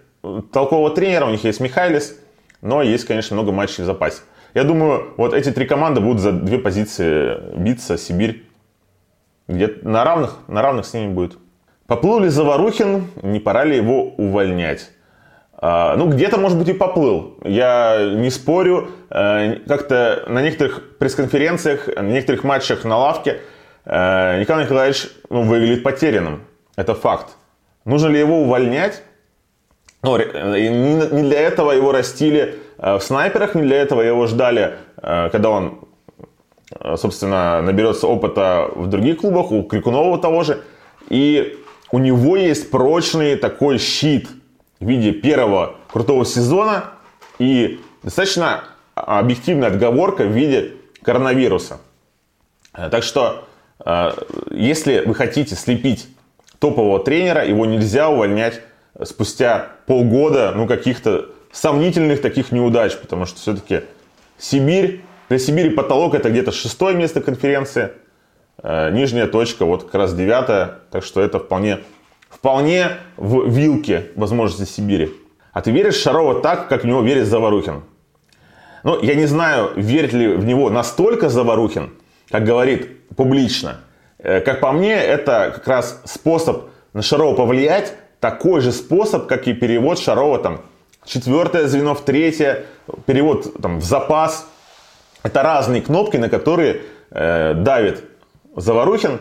[0.53, 2.17] толкового тренера, у них есть Михайлис,
[2.62, 4.23] но есть, конечно, много матчей в запасе.
[4.55, 8.45] Я думаю, вот эти три команды будут за две позиции биться, Сибирь
[9.49, 11.37] где на равных, на равных с ними будет.
[11.87, 14.90] Поплыл ли Заварухин, не пора ли его увольнять?
[15.57, 17.38] А, ну, где-то, может быть, и поплыл.
[17.45, 18.88] Я не спорю.
[19.11, 23.40] А, как-то на некоторых пресс-конференциях, на некоторых матчах на лавке
[23.85, 26.45] а, Николай Николаевич ну, выглядит потерянным.
[26.77, 27.37] Это факт.
[27.85, 29.03] Нужно ли его увольнять?
[30.03, 35.81] Ну, не для этого его растили в снайперах, для этого его ждали, когда он,
[36.97, 40.62] собственно, наберется опыта в других клубах, у Крикунова того же.
[41.09, 41.59] И
[41.90, 44.29] у него есть прочный такой щит
[44.81, 46.87] в виде первого крутого сезона
[47.38, 51.79] и достаточно объективная отговорка в виде коронавируса.
[52.75, 53.47] Э, так что,
[53.85, 54.11] э,
[54.51, 56.09] если вы хотите слепить
[56.59, 58.61] топового тренера, его нельзя увольнять
[59.03, 63.83] спустя полгода, ну, каких-то сомнительных таких неудач, потому что все-таки
[64.37, 67.93] Сибирь, для Сибири потолок это где-то шестое место конференции–
[68.62, 71.81] Э, нижняя точка, вот как раз девятая, так что это вполне,
[72.31, 75.12] вполне в вилке возможности Сибири.
[75.53, 77.83] А ты веришь Шарова так, как в него верит Заварухин?
[78.83, 81.90] Ну, я не знаю, верит ли в него настолько Заварухин,
[82.31, 83.81] как говорит публично.
[84.19, 89.49] Э, как по мне, это как раз способ на Шарова повлиять, такой же способ, как
[89.49, 90.62] и перевод Шарова там
[91.05, 92.64] четвертое звено в третье,
[93.07, 94.47] перевод там в запас.
[95.23, 98.05] Это разные кнопки, на которые э, давит
[98.57, 99.21] Заварухин.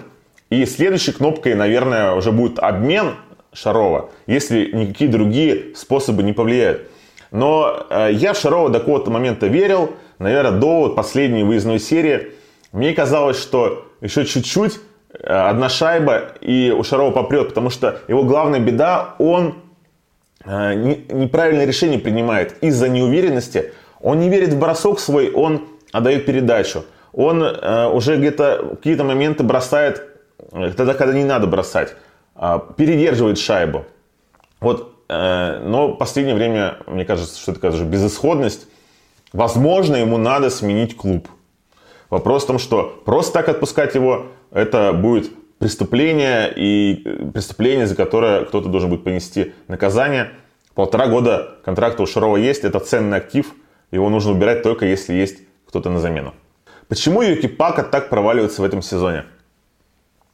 [0.49, 3.15] И следующей кнопкой, наверное, уже будет обмен
[3.53, 6.89] Шарова, если никакие другие способы не повлияют.
[7.31, 12.33] Но э, я в Шарова до какого-то момента верил, наверное, до последней выездной серии.
[12.71, 14.79] Мне казалось, что еще чуть-чуть,
[15.13, 19.55] э, одна шайба, и у Шарова попрет, потому что его главная беда, он
[20.45, 23.71] неправильное решение принимает из-за неуверенности.
[24.01, 29.43] Он не верит в бросок свой, он отдает передачу он э, уже где-то какие-то моменты
[29.43, 30.03] бросает
[30.51, 31.95] э, тогда, когда не надо бросать,
[32.35, 33.85] э, передерживает шайбу.
[34.59, 38.67] Вот, э, но в последнее время, мне кажется, что это же безысходность.
[39.31, 41.27] Возможно, ему надо сменить клуб.
[42.09, 45.31] Вопрос в том, что просто так отпускать его, это будет
[45.63, 50.31] преступление, и э, преступление, за которое кто-то должен будет понести наказание.
[50.75, 53.53] Полтора года контракта у Шарова есть, это ценный актив,
[53.89, 56.33] его нужно убирать только если есть кто-то на замену.
[56.89, 59.23] Почему Юки Пака так проваливается в этом сезоне?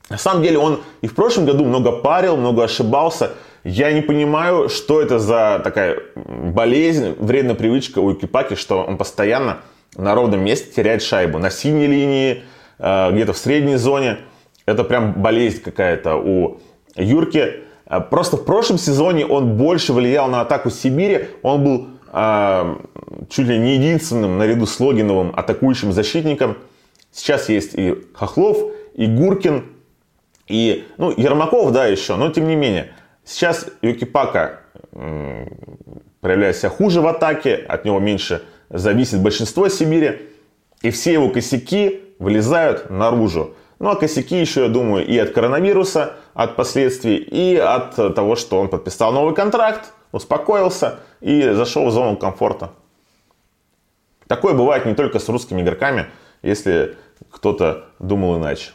[0.10, 3.34] На самом деле он и в прошлом году много парил, много ошибался.
[3.64, 9.60] Я не понимаю, что это за такая болезнь, вредная привычка у Юкипаки, что он постоянно
[9.96, 11.38] на ровном месте теряет шайбу.
[11.38, 12.44] На синей линии,
[12.80, 14.18] э, где-то в средней зоне.
[14.70, 16.60] Это прям болезнь какая-то у
[16.96, 17.64] Юрки.
[17.88, 21.30] Э, просто в прошлом сезоне он больше влиял на атаку Сибири.
[21.42, 22.80] Он был а,
[23.30, 26.58] чуть ли не единственным наряду с Логиновым атакующим защитником.
[27.12, 28.58] Сейчас есть и Хохлов,
[28.94, 29.66] и Гуркин,
[30.48, 32.92] и ну, Ермаков, да, еще, но тем не менее.
[33.26, 34.62] Сейчас Юкипака
[36.22, 40.30] проявляет себя хуже в атаке, от него меньше зависит большинство Сибири,
[40.84, 43.56] и все его косяки вылезают наружу.
[43.80, 48.60] Ну а косяки еще, я думаю, и от коронавируса, от последствий, и от того, что
[48.60, 52.72] он подписал новый контракт, успокоился и зашел в зону комфорта.
[54.28, 56.08] Такое бывает не только с русскими игроками,
[56.42, 56.98] если
[57.32, 58.72] кто-то думал иначе.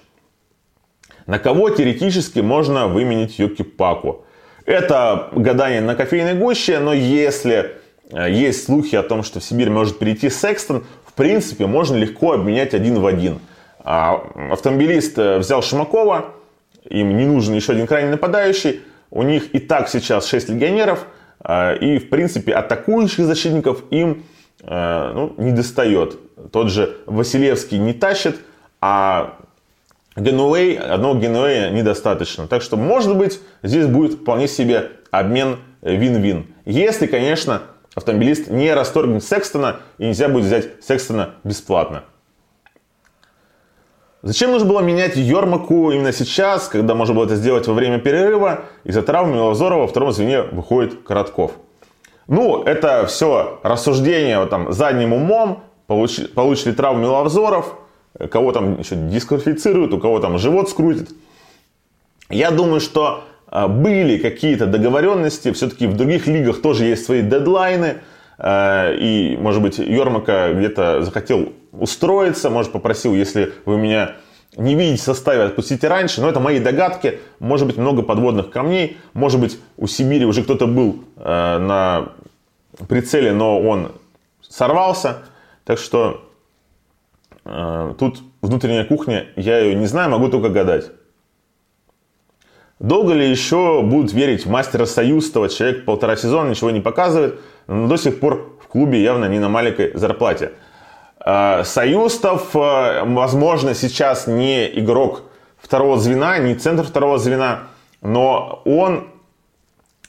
[1.26, 4.24] На кого теоретически можно выменить Юки Паку?
[4.66, 7.76] Это гадание на кофейной гуще, но если
[8.10, 12.32] э, есть слухи о том, что в Сибирь может перейти Секстон, в принципе, можно легко
[12.32, 13.38] обменять один в один.
[13.84, 14.14] А
[14.50, 16.32] автомобилист э, взял Шимакова,
[16.88, 21.06] им не нужен еще один крайний нападающий, у них и так сейчас 6 легионеров–
[21.44, 24.24] а, и, в принципе, атакующих защитников им
[24.62, 26.18] а, ну, не достает.
[26.50, 28.40] Тот же Василевский не тащит,
[28.80, 29.38] а
[30.16, 32.48] Генуэй, одного Генуэя недостаточно.
[32.48, 36.46] Так что, может быть, здесь будет вполне себе обмен вин-вин.
[36.64, 37.62] Если, конечно,
[37.94, 42.04] автомобилист не расторгнет Секстона и нельзя будет взять Секстона бесплатно.
[44.24, 48.62] Зачем нужно было менять Йормаку именно сейчас, когда можно было это сделать во время перерыва?
[48.84, 51.52] Из-за травмы Милозорова во втором звене выходит Коротков.
[52.26, 55.62] Ну, это все рассуждение вот, там, задним умом.
[55.86, 57.76] Получили, получили травму Миловзоров,
[58.30, 61.10] кого там еще дисквалифицируют, у кого там живот скрутит.
[62.30, 67.98] Я думаю, что а, были какие-то договоренности, все-таки в других лигах тоже есть свои дедлайны,
[68.38, 74.16] а, и, может быть, Йормака где-то захотел устроиться, может, попросил, если вы меня
[74.56, 78.98] не видите в составе, отпустите раньше, но это мои догадки, может быть, много подводных камней,
[79.12, 82.12] может быть, у Сибири уже кто-то был а, на
[82.86, 83.92] прицеле, но он
[84.42, 85.24] сорвался,
[85.64, 86.20] так что
[87.98, 90.90] тут внутренняя кухня, я ее не знаю, могу только гадать.
[92.80, 95.48] Долго ли еще будут верить в мастера Союзтова?
[95.48, 99.48] Человек полтора сезона ничего не показывает, но до сих пор в клубе явно не на
[99.48, 100.52] маленькой зарплате.
[101.26, 105.22] А, Союзтов, а, возможно, сейчас не игрок
[105.56, 107.60] второго звена, не центр второго звена,
[108.02, 109.08] но он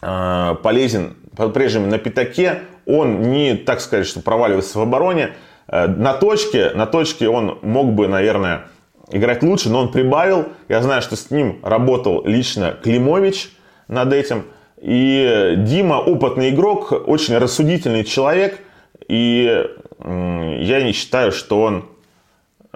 [0.01, 2.63] а, полезен по-прежнему на пятаке.
[2.86, 5.32] Он не, так сказать, что проваливается в обороне.
[5.68, 8.68] На точке, на точке он мог бы, наверное,
[9.09, 10.49] играть лучше, но он прибавил.
[10.70, 13.51] Я знаю, что с ним работал лично Климович
[13.88, 14.45] над этим.
[14.80, 18.59] И Дима опытный игрок, очень рассудительный человек.
[19.08, 19.66] И
[19.99, 21.86] я не считаю, что он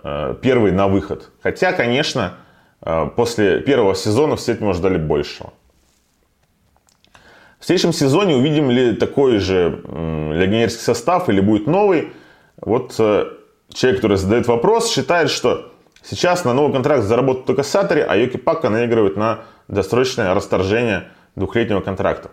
[0.04, 1.32] э, первый на выход.
[1.42, 2.36] Хотя, конечно,
[2.82, 5.54] э, после первого сезона все это мы ждали большего.
[7.60, 12.14] В следующем сезоне увидим ли такой же легионерский состав или будет новый.
[12.58, 13.26] Вот э,
[13.74, 15.72] человек, который задает вопрос, считает, что
[16.02, 21.82] Сейчас на новый контракт заработают только Сатори, а Йоки Пака наигрывает на досрочное расторжение двухлетнего
[21.82, 22.32] контракта.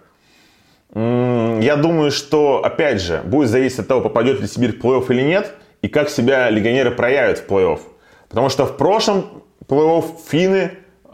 [0.95, 5.23] Я думаю, что, опять же, будет зависеть от того, попадет ли Сибирь в плей-офф или
[5.23, 7.81] нет, и как себя легионеры проявят в плей-офф.
[8.29, 10.71] Потому что в прошлом плей-офф финны, э,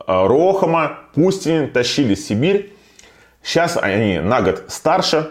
[0.06, 2.72] Рохама, Пустинин тащили Сибирь.
[3.42, 5.30] Сейчас они на год старше,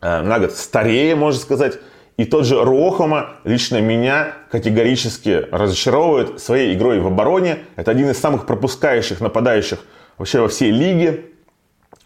[0.00, 1.78] э, на год старее, можно сказать.
[2.20, 7.60] И тот же Рохома лично меня категорически разочаровывает своей игрой в обороне.
[7.76, 9.78] Это один из самых пропускающих нападающих
[10.18, 11.29] вообще во всей лиге.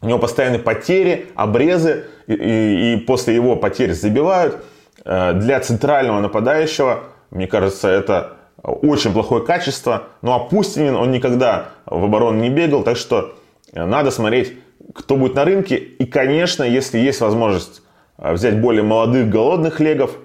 [0.04, 4.62] У него постоянные потери, обрезы, и, и, и после его потерь забивают.
[5.04, 10.04] Э, для центрального нападающего, мне кажется, это очень плохое качество.
[10.20, 13.34] Ну а Пустинин, он никогда в оборону не бегал, так что
[13.72, 14.58] надо смотреть,
[14.92, 15.76] кто будет на рынке.
[15.76, 17.80] И, конечно, если есть возможность
[18.18, 20.18] а взять более молодых голодных легов,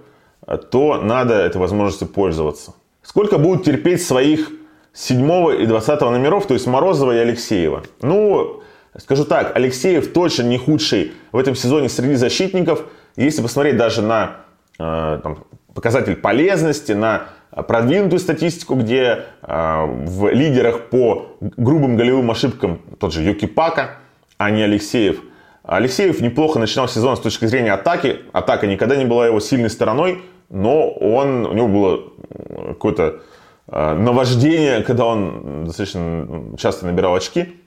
[0.72, 2.74] то надо этой возможностью пользоваться.
[3.02, 4.52] Сколько будут терпеть своих
[4.92, 7.84] 7 и 20 номеров, то есть Морозова и Алексеева?
[8.02, 8.62] Ну,
[8.98, 12.86] скажу так, Алексеев точно не худший в этом сезоне среди защитников.
[13.16, 14.38] Если посмотреть даже на
[14.80, 22.82] э, там, показатель полезности, на продвинутую статистику, где э, в лидерах по грубым голевым ошибкам
[23.00, 23.98] тот же Юки Пака,
[24.38, 25.22] а не Алексеев–
[25.70, 28.22] Алексеев неплохо начинал сезон с точки зрения атаки.
[28.32, 33.22] Атака никогда не была его сильной стороной, но он, у него было какое-то
[33.68, 37.59] э, наваждение, когда он достаточно часто набирал очки.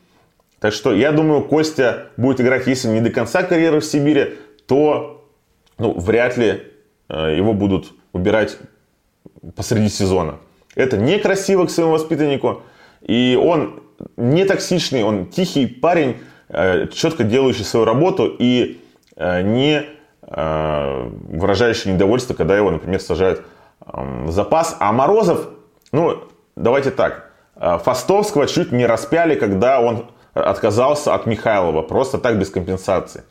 [0.63, 5.29] Так что я думаю, Костя будет играть, если не до конца карьеры в Сибири, то
[5.77, 6.63] ну, вряд ли
[7.09, 8.57] э, его будут убирать
[9.57, 10.37] посреди сезона.
[10.77, 12.63] Это некрасиво к своему воспитаннику.
[13.01, 13.83] И он
[14.17, 16.19] не токсичный, он тихий парень,
[16.55, 18.79] Э, четко делающий свою работу и
[19.17, 19.87] э, не
[20.25, 23.45] выражающий недовольство, когда его, например, сажают
[23.81, 24.77] в запас.
[24.79, 25.49] А Морозов,
[25.91, 26.23] ну,
[26.57, 33.24] давайте так, Фастовского чуть не распяли, когда он отказался от Михайлова, просто так без компенсации.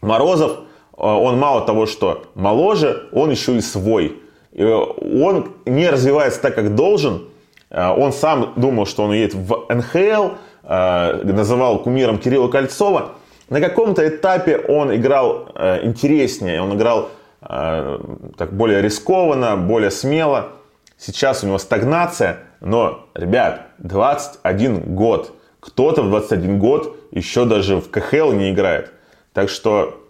[0.00, 0.60] Морозов,
[0.92, 4.20] он мало того, что моложе, он еще и свой.
[4.52, 7.28] И он не развивается так, как должен.
[7.70, 13.12] Он сам думал, что он едет в НХЛ, Э, называл кумиром Кирилла Кольцова,
[13.48, 17.08] на каком-то этапе он играл э, интереснее, он играл
[17.42, 17.98] э,
[18.36, 20.50] так более рискованно, более смело.
[20.96, 25.32] Сейчас у него стагнация, но, ребят, 21 год.
[25.60, 28.92] Кто-то в 21 год еще даже в КХЛ не играет.
[29.32, 30.00] Так что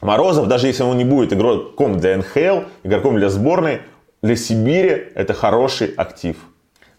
[0.00, 3.80] Морозов, даже если он не будет игроком для НХЛ, игроком для сборной,
[4.22, 6.36] для Сибири это хороший актив.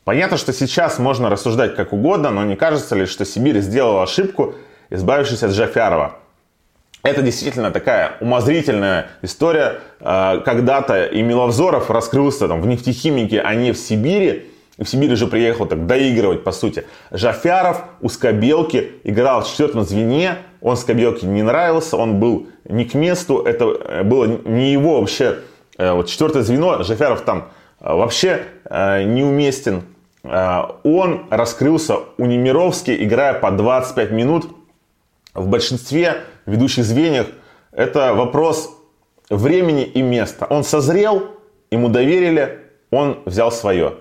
[0.04, 4.56] Понятно, что сейчас можно рассуждать как угодно, но не кажется ли, что Сибирь сделала ошибку,
[4.90, 6.20] избавившись от Джафярова?
[7.04, 9.80] Это действительно такая умозрительная история.
[10.00, 14.52] А, когда-то и Миловзоров раскрылся там, в нефтехимике, а не в Сибири.
[14.78, 16.86] И в Сибирь уже приехал так доигрывать, по сути.
[17.12, 20.38] Жафяров у Скобелки играл в четвертом звене.
[20.62, 23.40] Он Скобелке не нравился, он был не к месту.
[23.40, 25.40] Это э, было не его вообще.
[25.78, 27.50] Э, вот четвертое звено, Жафяров там
[27.80, 29.84] э, вообще неуместен.
[30.24, 34.48] Он раскрылся у Немировски, играя по 25 минут.
[35.34, 37.28] В большинстве ведущих звеньях
[37.72, 38.76] это вопрос
[39.30, 40.46] времени и места.
[40.50, 41.28] Он созрел,
[41.72, 42.60] ему доверили,
[42.92, 43.94] он взял свое.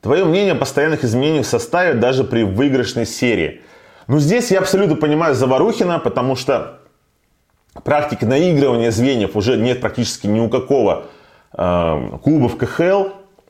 [0.00, 3.62] Твое мнение о постоянных изменениях в составе даже при выигрышной серии.
[4.06, 6.78] Ну, здесь я абсолютно понимаю Заварухина, потому что
[7.82, 11.06] практики наигрывания звеньев уже нет практически ни у какого
[11.52, 13.08] э, клуба в КХЛ.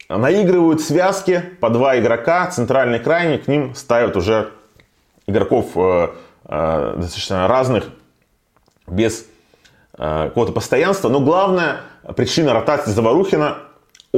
[0.08, 4.50] Наигрывают связки по два игрока, центральный крайний, к ним ставят уже
[5.26, 6.08] игроков э,
[6.48, 7.90] э, достаточно разных,
[8.86, 9.26] без
[9.98, 11.08] э, какого-то постоянства.
[11.08, 11.80] Но главная
[12.16, 13.58] причина ротации Заварухина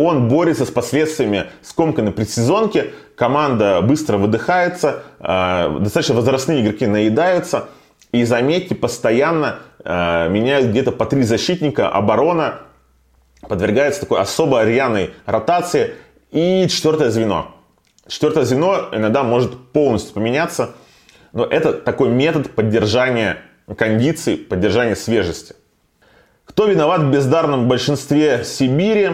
[0.05, 2.93] он борется с последствиями скомканной предсезонки.
[3.17, 5.03] Команда быстро выдыхается.
[5.19, 7.69] Э, достаточно возрастные игроки наедаются.
[8.13, 11.89] И заметьте, постоянно э, меняют где-то по три защитника.
[11.89, 12.61] Оборона
[13.41, 15.95] подвергается такой особо рьяной ротации.
[16.31, 17.55] И четвертое звено.
[18.07, 20.71] Четвертое звено иногда может полностью поменяться.
[21.33, 23.39] Но это такой метод поддержания
[23.77, 25.55] кондиции, поддержания свежести.
[26.45, 29.11] Кто виноват в бездарном большинстве Сибири?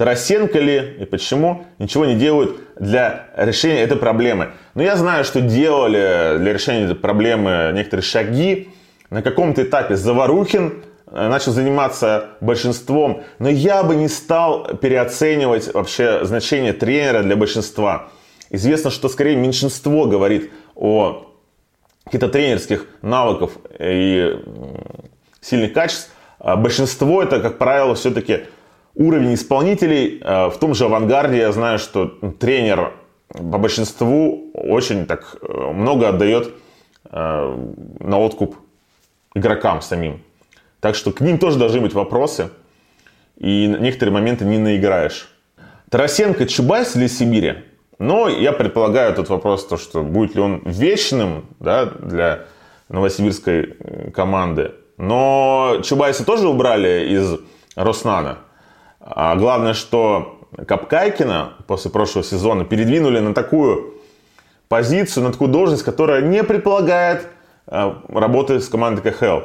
[0.00, 4.52] Тарасенко ли и почему ничего не делают для решения этой проблемы.
[4.74, 8.70] Но я знаю, что делали для решения этой проблемы некоторые шаги.
[9.10, 16.24] На каком-то этапе Заварухин э, начал заниматься большинством, но я бы не стал переоценивать вообще
[16.24, 18.08] значение тренера для большинства.
[18.48, 21.26] Известно, что скорее меньшинство говорит о
[22.06, 24.34] каких-то тренерских навыков и
[25.42, 28.46] сильных качеств, а большинство это, как правило, все-таки
[28.94, 30.20] уровень исполнителей.
[30.20, 32.92] Э, в том же авангарде я знаю, что тренер
[33.28, 36.52] по большинству очень так э, много отдает
[37.10, 37.58] э,
[38.00, 38.56] на откуп
[39.34, 40.22] игрокам самим.
[40.80, 42.50] Так что к ним тоже должны быть вопросы.
[43.36, 45.28] И некоторые моменты не наиграешь.
[45.88, 47.64] Тарасенко Чубайс или Сибири?
[47.98, 52.46] Но я предполагаю тот вопрос, то, что будет ли он вечным да, для
[52.88, 53.76] новосибирской
[54.14, 54.72] команды.
[54.96, 57.38] Но Чубайса тоже убрали из
[57.76, 58.38] Роснана.
[59.00, 63.94] А главное, что Капкайкина после прошлого сезона передвинули на такую
[64.68, 67.26] позицию, на такую должность, которая не предполагает
[67.66, 69.40] э, работы с командой КХЛ.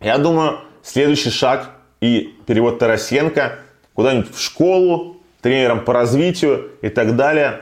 [0.00, 1.70] Я думаю, следующий шаг
[2.00, 3.58] и перевод Тарасенко
[3.94, 7.60] куда-нибудь в школу, тренером по развитию и так далее.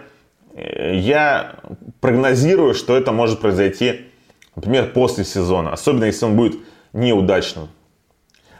[0.54, 1.56] Э, я
[2.00, 4.06] прогнозирую, что это может произойти,
[4.54, 6.56] например, после сезона, особенно если он будет
[6.92, 7.68] неудачным.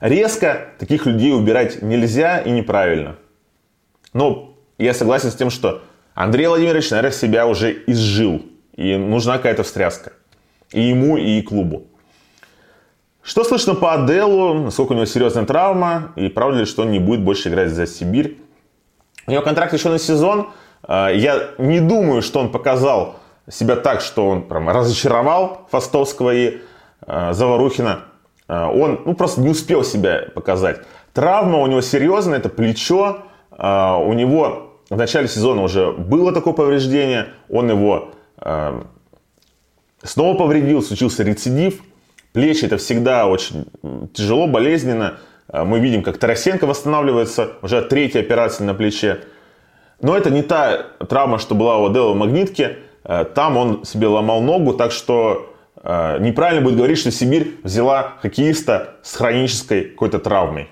[0.01, 3.16] Резко таких людей убирать нельзя и неправильно.
[4.12, 5.82] Но я согласен с тем, что
[6.14, 8.42] Андрей Владимирович, наверное, себя уже изжил.
[8.74, 10.12] И нужна какая-то встряска.
[10.72, 11.86] И ему, и клубу.
[13.22, 14.55] Что слышно по Аделу?
[14.55, 16.12] Насколько у него серьезная травма?
[16.16, 18.38] И правда ли, что он не будет больше играть за Сибирь?
[19.26, 20.51] У него контракт еще на сезон.
[20.82, 23.16] А, я не думаю, что он показал
[23.51, 26.59] себя так, что он прям разочаровал Фастовского и
[27.01, 28.05] а, Заварухина.
[28.49, 30.80] А, он ну, просто не успел себя показать.
[31.12, 33.24] Травма у него серьезная, это плечо.
[33.51, 37.28] А, у него в начале сезона уже было такое повреждение.
[37.49, 38.86] Он его а,
[40.03, 41.82] снова повредил, случился рецидив.
[42.32, 43.66] Плечи это всегда очень
[44.12, 45.18] тяжело, болезненно.
[45.51, 49.20] Мы видим, как Тарасенко восстанавливается, уже третья операция на плече.
[50.03, 52.78] Но это не та травма, что была у Адела в магнитке.
[53.34, 55.55] Там он себе ломал ногу, так что
[55.87, 60.68] неправильно будет говорить, что Сибирь взяла хоккеиста с хронической какой-то травмой.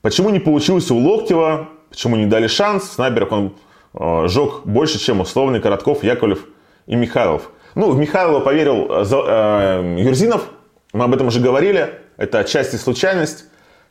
[0.00, 1.68] Почему не получилось у Локтева?
[1.90, 2.84] Почему не дали шанс?
[2.84, 3.56] В снайперах он
[3.94, 6.46] э, жег больше, чем условный Коротков, Яковлев
[6.86, 7.50] и Михайлов.
[7.74, 10.48] Ну, в Михайлова поверил э, Юрзинов,
[10.92, 13.46] мы об этом уже говорили, это отчасти случайность.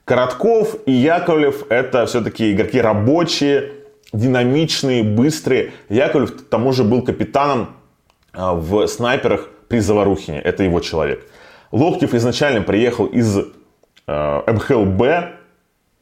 [0.05, 3.71] Коротков и Яковлев это все-таки игроки рабочие,
[4.13, 5.73] динамичные, быстрые.
[5.89, 7.75] Яковлев к тому же был капитаном
[8.33, 10.39] в снайперах при Заварухине.
[10.39, 11.25] Это его человек.
[11.71, 13.43] Локтев изначально приехал из э,
[14.47, 15.01] МХЛБ.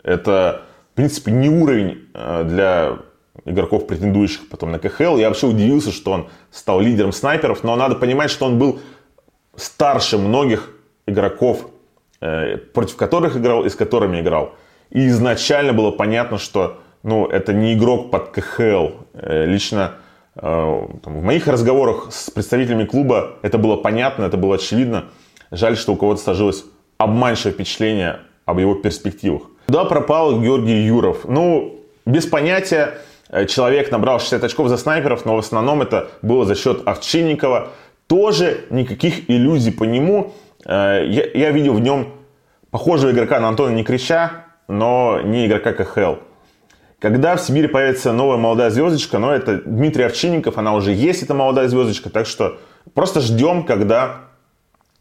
[0.03, 0.61] Это,
[0.91, 2.97] в принципе, не уровень э, для
[3.45, 5.17] игроков, претендующих потом на КХЛ.
[5.17, 7.63] Я вообще удивился, что он стал лидером снайперов.
[7.63, 8.79] Но надо понимать, что он был
[9.55, 10.69] старше многих
[11.07, 11.67] игроков,
[12.21, 14.55] э, против которых играл и с которыми играл.
[14.89, 18.89] И изначально было понятно, что ну, это не игрок под КХЛ.
[19.13, 19.95] Э, лично
[20.35, 25.05] Э, в моих разговорах с представителями клуба это было понятно, это было очевидно.
[25.51, 26.65] Жаль, что у кого-то сложилось
[26.97, 29.43] обманчивое впечатление об его перспективах.
[29.67, 31.25] Куда пропал Георгий Юров?
[31.25, 32.97] Ну, без понятия.
[33.29, 37.69] э, человек набрал 60 очков за снайперов, но в основном это было за счет Овчинникова.
[38.07, 40.33] Тоже никаких иллюзий по нему.
[40.65, 42.13] Э, я, я видел в нем
[42.71, 46.15] похожего игрока на Антона Некреща, но не игрока КХЛ.
[47.03, 51.33] Когда в Сибири появится новая молодая звездочка, но это Дмитрий Овчинников, она уже есть, эта
[51.33, 52.59] молодая звездочка, так что
[52.93, 54.21] просто ждем, когда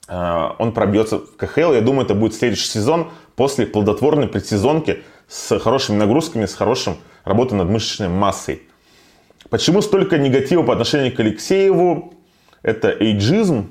[0.08, 1.74] э, он пробьется в КХЛ.
[1.74, 7.54] Я думаю, это будет следующий сезон после плодотворной предсезонки с хорошими нагрузками, с хорошим работой
[7.54, 8.62] над мышечной массой.
[9.48, 12.14] Почему столько негатива по отношению к Алексееву?
[12.62, 13.70] Это эйджизм.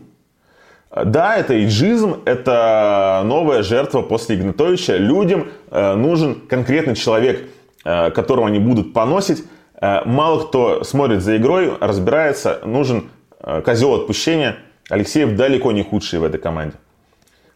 [0.89, 4.95] Да, это эйджизм, это новая жертва после Игнатовича.
[4.95, 7.49] Людям э, нужен конкретный человек–
[7.83, 9.43] которого они будут поносить.
[9.81, 12.61] Э, мало кто смотрит за игрой, разбирается.
[12.63, 13.09] Нужен
[13.39, 14.57] э, козел отпущения.
[14.89, 16.77] Алексеев далеко не худший в этой команде.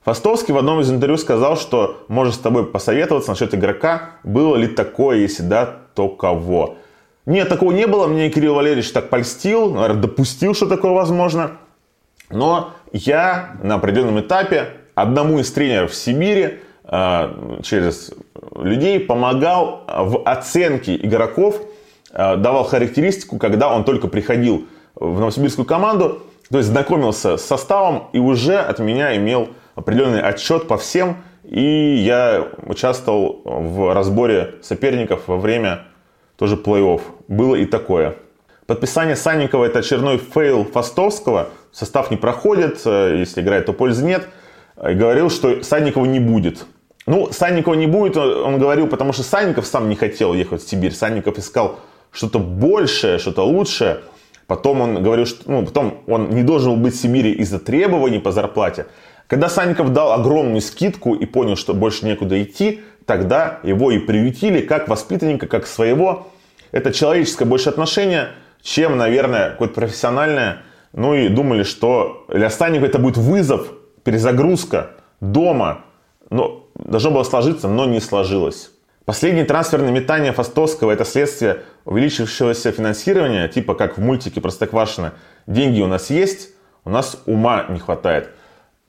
[0.04, 4.12] Фастовский в одном из интервью сказал, что может с тобой посоветоваться насчет игрока.
[4.24, 6.78] Было ли такое, если да, то кого?
[7.26, 8.08] Нет, такого не было.
[8.08, 11.58] Мне Кирилл Валерьевич так польстил, допустил, что такое возможно.
[12.30, 18.12] Но я на определенном этапе одному из тренеров в Сибири через
[18.56, 21.60] людей помогал в оценке игроков,
[22.12, 28.08] э, давал характеристику, когда он только приходил в новосибирскую команду, то есть знакомился с составом
[28.14, 31.18] и уже от меня имел определенный отчет по всем.
[31.44, 31.62] И
[31.98, 35.84] я участвовал в разборе соперников во время
[36.38, 37.02] тоже плей-офф.
[37.28, 38.16] Было и такое.
[38.66, 41.50] Подписание Санникова это очередной fail Фастовского.
[41.72, 44.28] Состав не проходит, э, если играет, то пользы нет.
[44.78, 46.66] И говорил, что Санникова не будет.
[47.06, 50.94] Ну, Санникова не будет, он говорил, потому что Санников сам не хотел ехать в Сибирь.
[50.94, 51.80] Санников искал
[52.12, 54.00] что-то большее, что-то лучшее.
[54.48, 58.20] Потом он говорил, что ну, потом он не должен был быть в Сибири из-за требований
[58.20, 58.88] по зарплате.
[59.28, 64.62] Когда Санников дал огромную скидку и понял, что больше некуда идти, тогда его и приютили
[64.62, 66.28] как воспитанника, как своего.
[66.72, 68.30] Это человеческое больше отношение,
[68.62, 70.64] чем, наверное, какое-то профессиональное.
[70.94, 73.68] Ну и думали, что для Санникова это будет вызов,
[74.04, 74.92] перезагрузка
[75.22, 75.86] дома.
[76.30, 78.72] Но должно было сложиться, но не сложилось.
[79.06, 85.14] Последние трансферные метания Фастовского– это следствие увеличившегося финансирования, типа как в мультике «Простоквашино».
[85.46, 86.50] Деньги у нас есть,
[86.86, 88.32] у нас ума не хватает.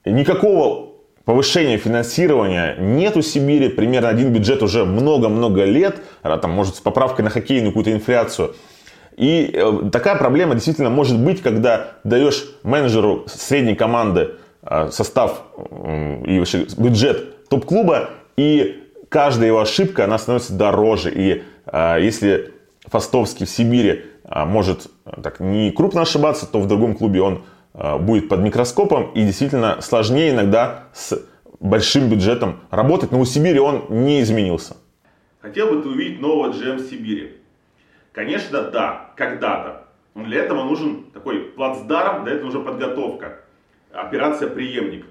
[0.05, 3.69] Никакого повышения финансирования нет у Сибири.
[3.69, 8.55] Примерно один бюджет уже много-много лет, а там, может, с поправкой на хоккейную какую-то инфляцию.
[9.17, 15.43] И э, такая проблема действительно может быть, когда даешь менеджеру средней команды э, состав
[16.25, 21.11] и вообще бюджет топ-клуба, и каждая его ошибка, она становится дороже.
[21.13, 22.53] И э, если
[22.85, 24.87] Фастовский в Сибири э, может
[25.23, 27.43] так не крупно ошибаться, то в другом клубе он
[27.73, 31.19] э, будет под микроскопом и действительно сложнее иногда с
[31.59, 33.11] большим бюджетом работать.
[33.11, 34.77] Но у Сибири он не изменился.
[35.39, 37.37] Хотел бы ты увидеть нового GM Сибири?
[38.11, 39.87] Конечно, да, когда-то.
[40.15, 43.39] Но для этого нужен такой плацдарм, для этого нужна подготовка.
[43.93, 45.05] Операция «Преемник».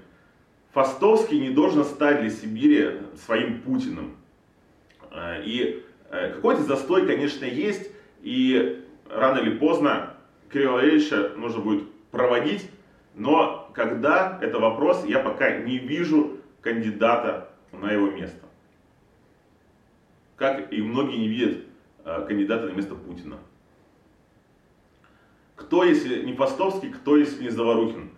[0.77, 4.15] Фастовский не должен стать для Сибири своим Путиным.
[5.09, 7.89] Э, и э, какой-то застой, конечно, есть,
[8.21, 10.13] и рано или поздно
[10.53, 12.69] Кирилла Валерьевича нужно будет проводить,
[13.15, 18.45] но когда, это вопрос, я пока не вижу кандидата на его место.
[20.35, 21.57] Как и многие не видят
[22.05, 23.37] э, кандидата на место Путина.
[25.55, 28.11] Кто, если не Фастовский, кто, если не Заварухин?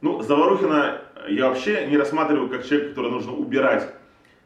[0.00, 3.92] Ну, Заварухина я вообще не рассматриваю как человека, который нужно убирать.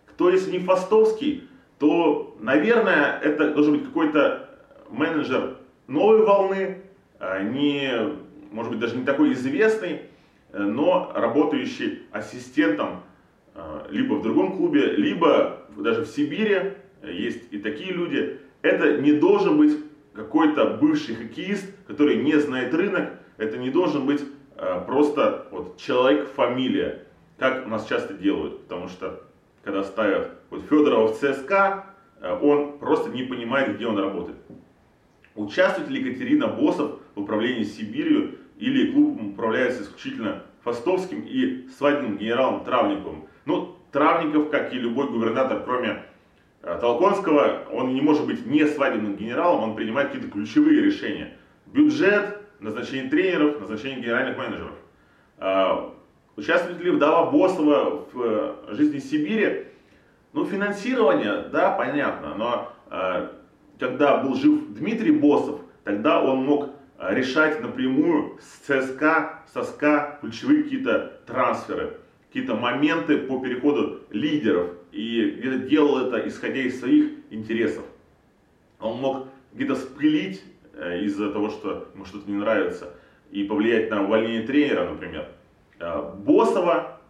[0.06, 1.48] Кто, если не Фастовский,
[1.78, 4.48] то, наверное, это должен быть какой-то
[4.90, 5.56] менеджер
[5.86, 6.82] новой волны,
[7.18, 7.92] а не,
[8.50, 10.02] может быть, даже не такой известный,
[10.52, 13.02] э, но работающий ассистентом
[13.54, 18.40] э, либо в другом клубе, либо даже в Сибири, есть и такие люди.
[18.62, 19.76] Это не должен быть
[20.14, 24.37] какой-то бывший хоккеист, который не знает рынок, это не должен быть Э,
[24.86, 27.06] просто вот человек, фамилия,
[27.38, 29.22] как у нас часто делают, потому что
[29.62, 31.86] когда ставят вот Федорова в ЦСКА,
[32.20, 34.38] э, он просто не понимает, где он работает.
[35.34, 42.64] Участвует ли Екатерина Босов в управлении Сибирью или клуб управляется исключительно Фастовским и свадебным генералом
[42.64, 43.26] Травниковым?
[43.44, 46.02] Ну, Травников, как и любой губернатор, кроме
[46.62, 51.36] э, Толконского, он не может быть не свадебным генералом, он принимает какие-то ключевые решения.
[51.66, 54.74] Бюджет, назначение тренеров, назначение генеральных менеджеров.
[55.38, 55.94] А,
[56.36, 59.66] участвует ли вдова Босова в э, жизни Сибири?
[60.32, 63.32] Ну, финансирование, да, понятно, но а,
[63.78, 70.64] когда был жив Дмитрий Босов, тогда он мог а, решать напрямую с ЦСКА, СОСКА ключевые
[70.64, 74.72] какие-то трансферы, какие-то моменты по переходу лидеров.
[74.90, 77.84] И делал это исходя из своих интересов.
[78.80, 82.94] Он мог где-то спылить э, из-за того, что ему что-то не нравится,
[83.30, 85.28] и повлиять на увольнение тренера, например.
[85.78, 87.00] Э, Босова,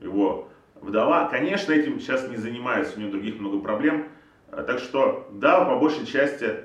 [0.00, 4.08] его вдова, конечно, этим сейчас не занимается, у нее других много проблем.
[4.50, 6.64] Э, так что, да, по большей части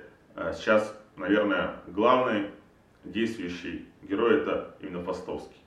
[0.54, 2.48] сейчас, наверное, главный
[3.04, 5.58] действующий герой это именно Фастовский.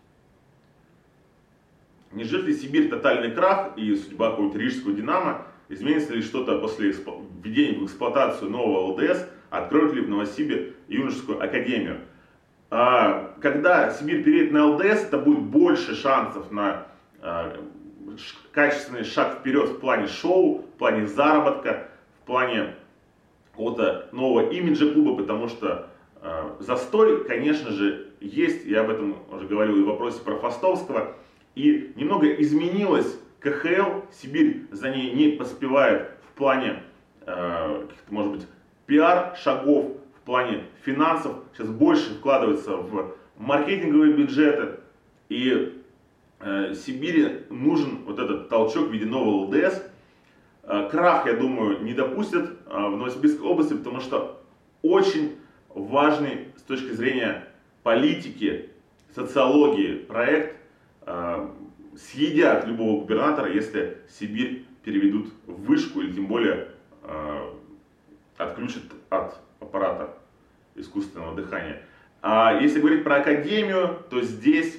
[2.13, 5.47] Не ждет ли Сибирь тотальный крах и судьба какого-то рижского «Динамо»?
[5.69, 9.27] Изменится ли что-то после введения в эксплуатацию нового ЛДС?
[9.55, 12.01] Откроют ли в Новосибе юношескую академию?
[12.71, 16.89] А, когда Сибирь перейдет на ЛДС, это будет больше шансов на
[17.23, 17.57] а,
[18.51, 21.89] качественный шаг вперед в плане шоу, в плане заработка,
[22.23, 22.75] в плане
[23.53, 25.89] какого-то нового имиджа клуба, потому что
[26.21, 31.15] э, застой, конечно же, есть, я об этом уже говорил и в вопросе про Фастовского,
[31.55, 36.83] и немного изменилось КХЛ, Сибирь за ней не поспевает в плане,
[37.27, 38.47] э, может быть,
[38.87, 44.81] пиар шагов, в плане финансов, сейчас больше вкладывается в маркетинговые бюджеты,
[45.29, 45.83] и
[46.41, 49.83] э, Сибири нужен вот этот толчок в виде нового ЛДС.
[50.63, 54.43] Э, крах, я думаю, не допустят э, в Новосибирской области, потому что
[54.83, 55.37] очень
[55.69, 57.49] важный с точки зрения
[57.83, 58.71] политики,
[59.15, 60.57] социологии проект
[61.03, 61.49] э,
[61.97, 66.69] съедят любого губернатора, если Сибирь переведут в вышку или тем более
[67.03, 67.51] э,
[68.37, 70.11] отключат от аппарата
[70.75, 71.83] искусственного дыхания.
[72.23, 74.79] А если говорить про академию, то здесь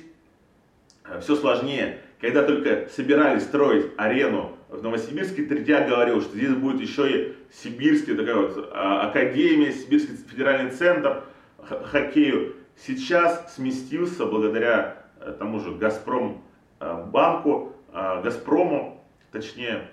[1.06, 2.00] э, все сложнее.
[2.20, 8.16] Когда только собирались строить арену в Новосибирске, Третьяк говорил, что здесь будет еще и сибирская
[8.16, 11.24] такая вот а, академия, Сибирский федеральный центр
[11.60, 12.56] хоккею.
[12.78, 16.42] Сейчас сместился благодаря э, тому же Газпром
[16.80, 19.02] Э, банку, Газпрому,
[19.32, 19.90] точнее,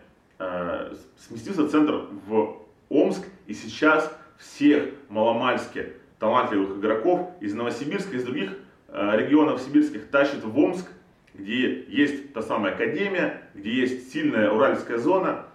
[1.16, 2.61] сместился центр в
[2.92, 8.56] Омск, и сейчас всех маломальски талантливых игроков из Новосибирска, из других
[8.88, 10.86] регионов сибирских тащит в Омск,
[11.34, 15.46] где есть та самая академия, где есть сильная уральская зона.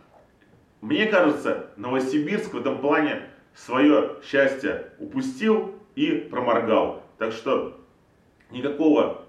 [0.82, 3.24] Мне кажется, Новосибирск в этом плане
[3.54, 7.04] свое счастье упустил и проморгал.
[7.18, 7.80] Так что
[8.52, 9.26] никакого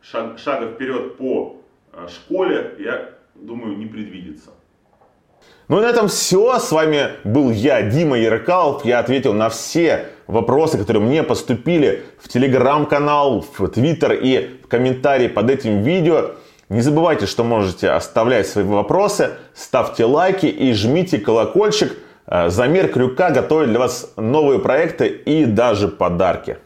[0.00, 1.62] шаг, шага вперед по
[1.92, 4.50] э, школе, я думаю, не предвидится.
[5.68, 6.58] Ну и на этом все.
[6.58, 8.86] С вами был я, Дима Яркалов.
[8.86, 15.28] Я ответил на все вопросы, которые мне поступили в телеграм-канал, в твиттер и в комментарии
[15.28, 16.30] под этим видео.
[16.70, 21.96] Не забывайте, что можете оставлять свои вопросы, ставьте лайки и жмите колокольчик.
[22.26, 26.58] Э, Замер Крюка готовит для вас новые проекты и даже подарки.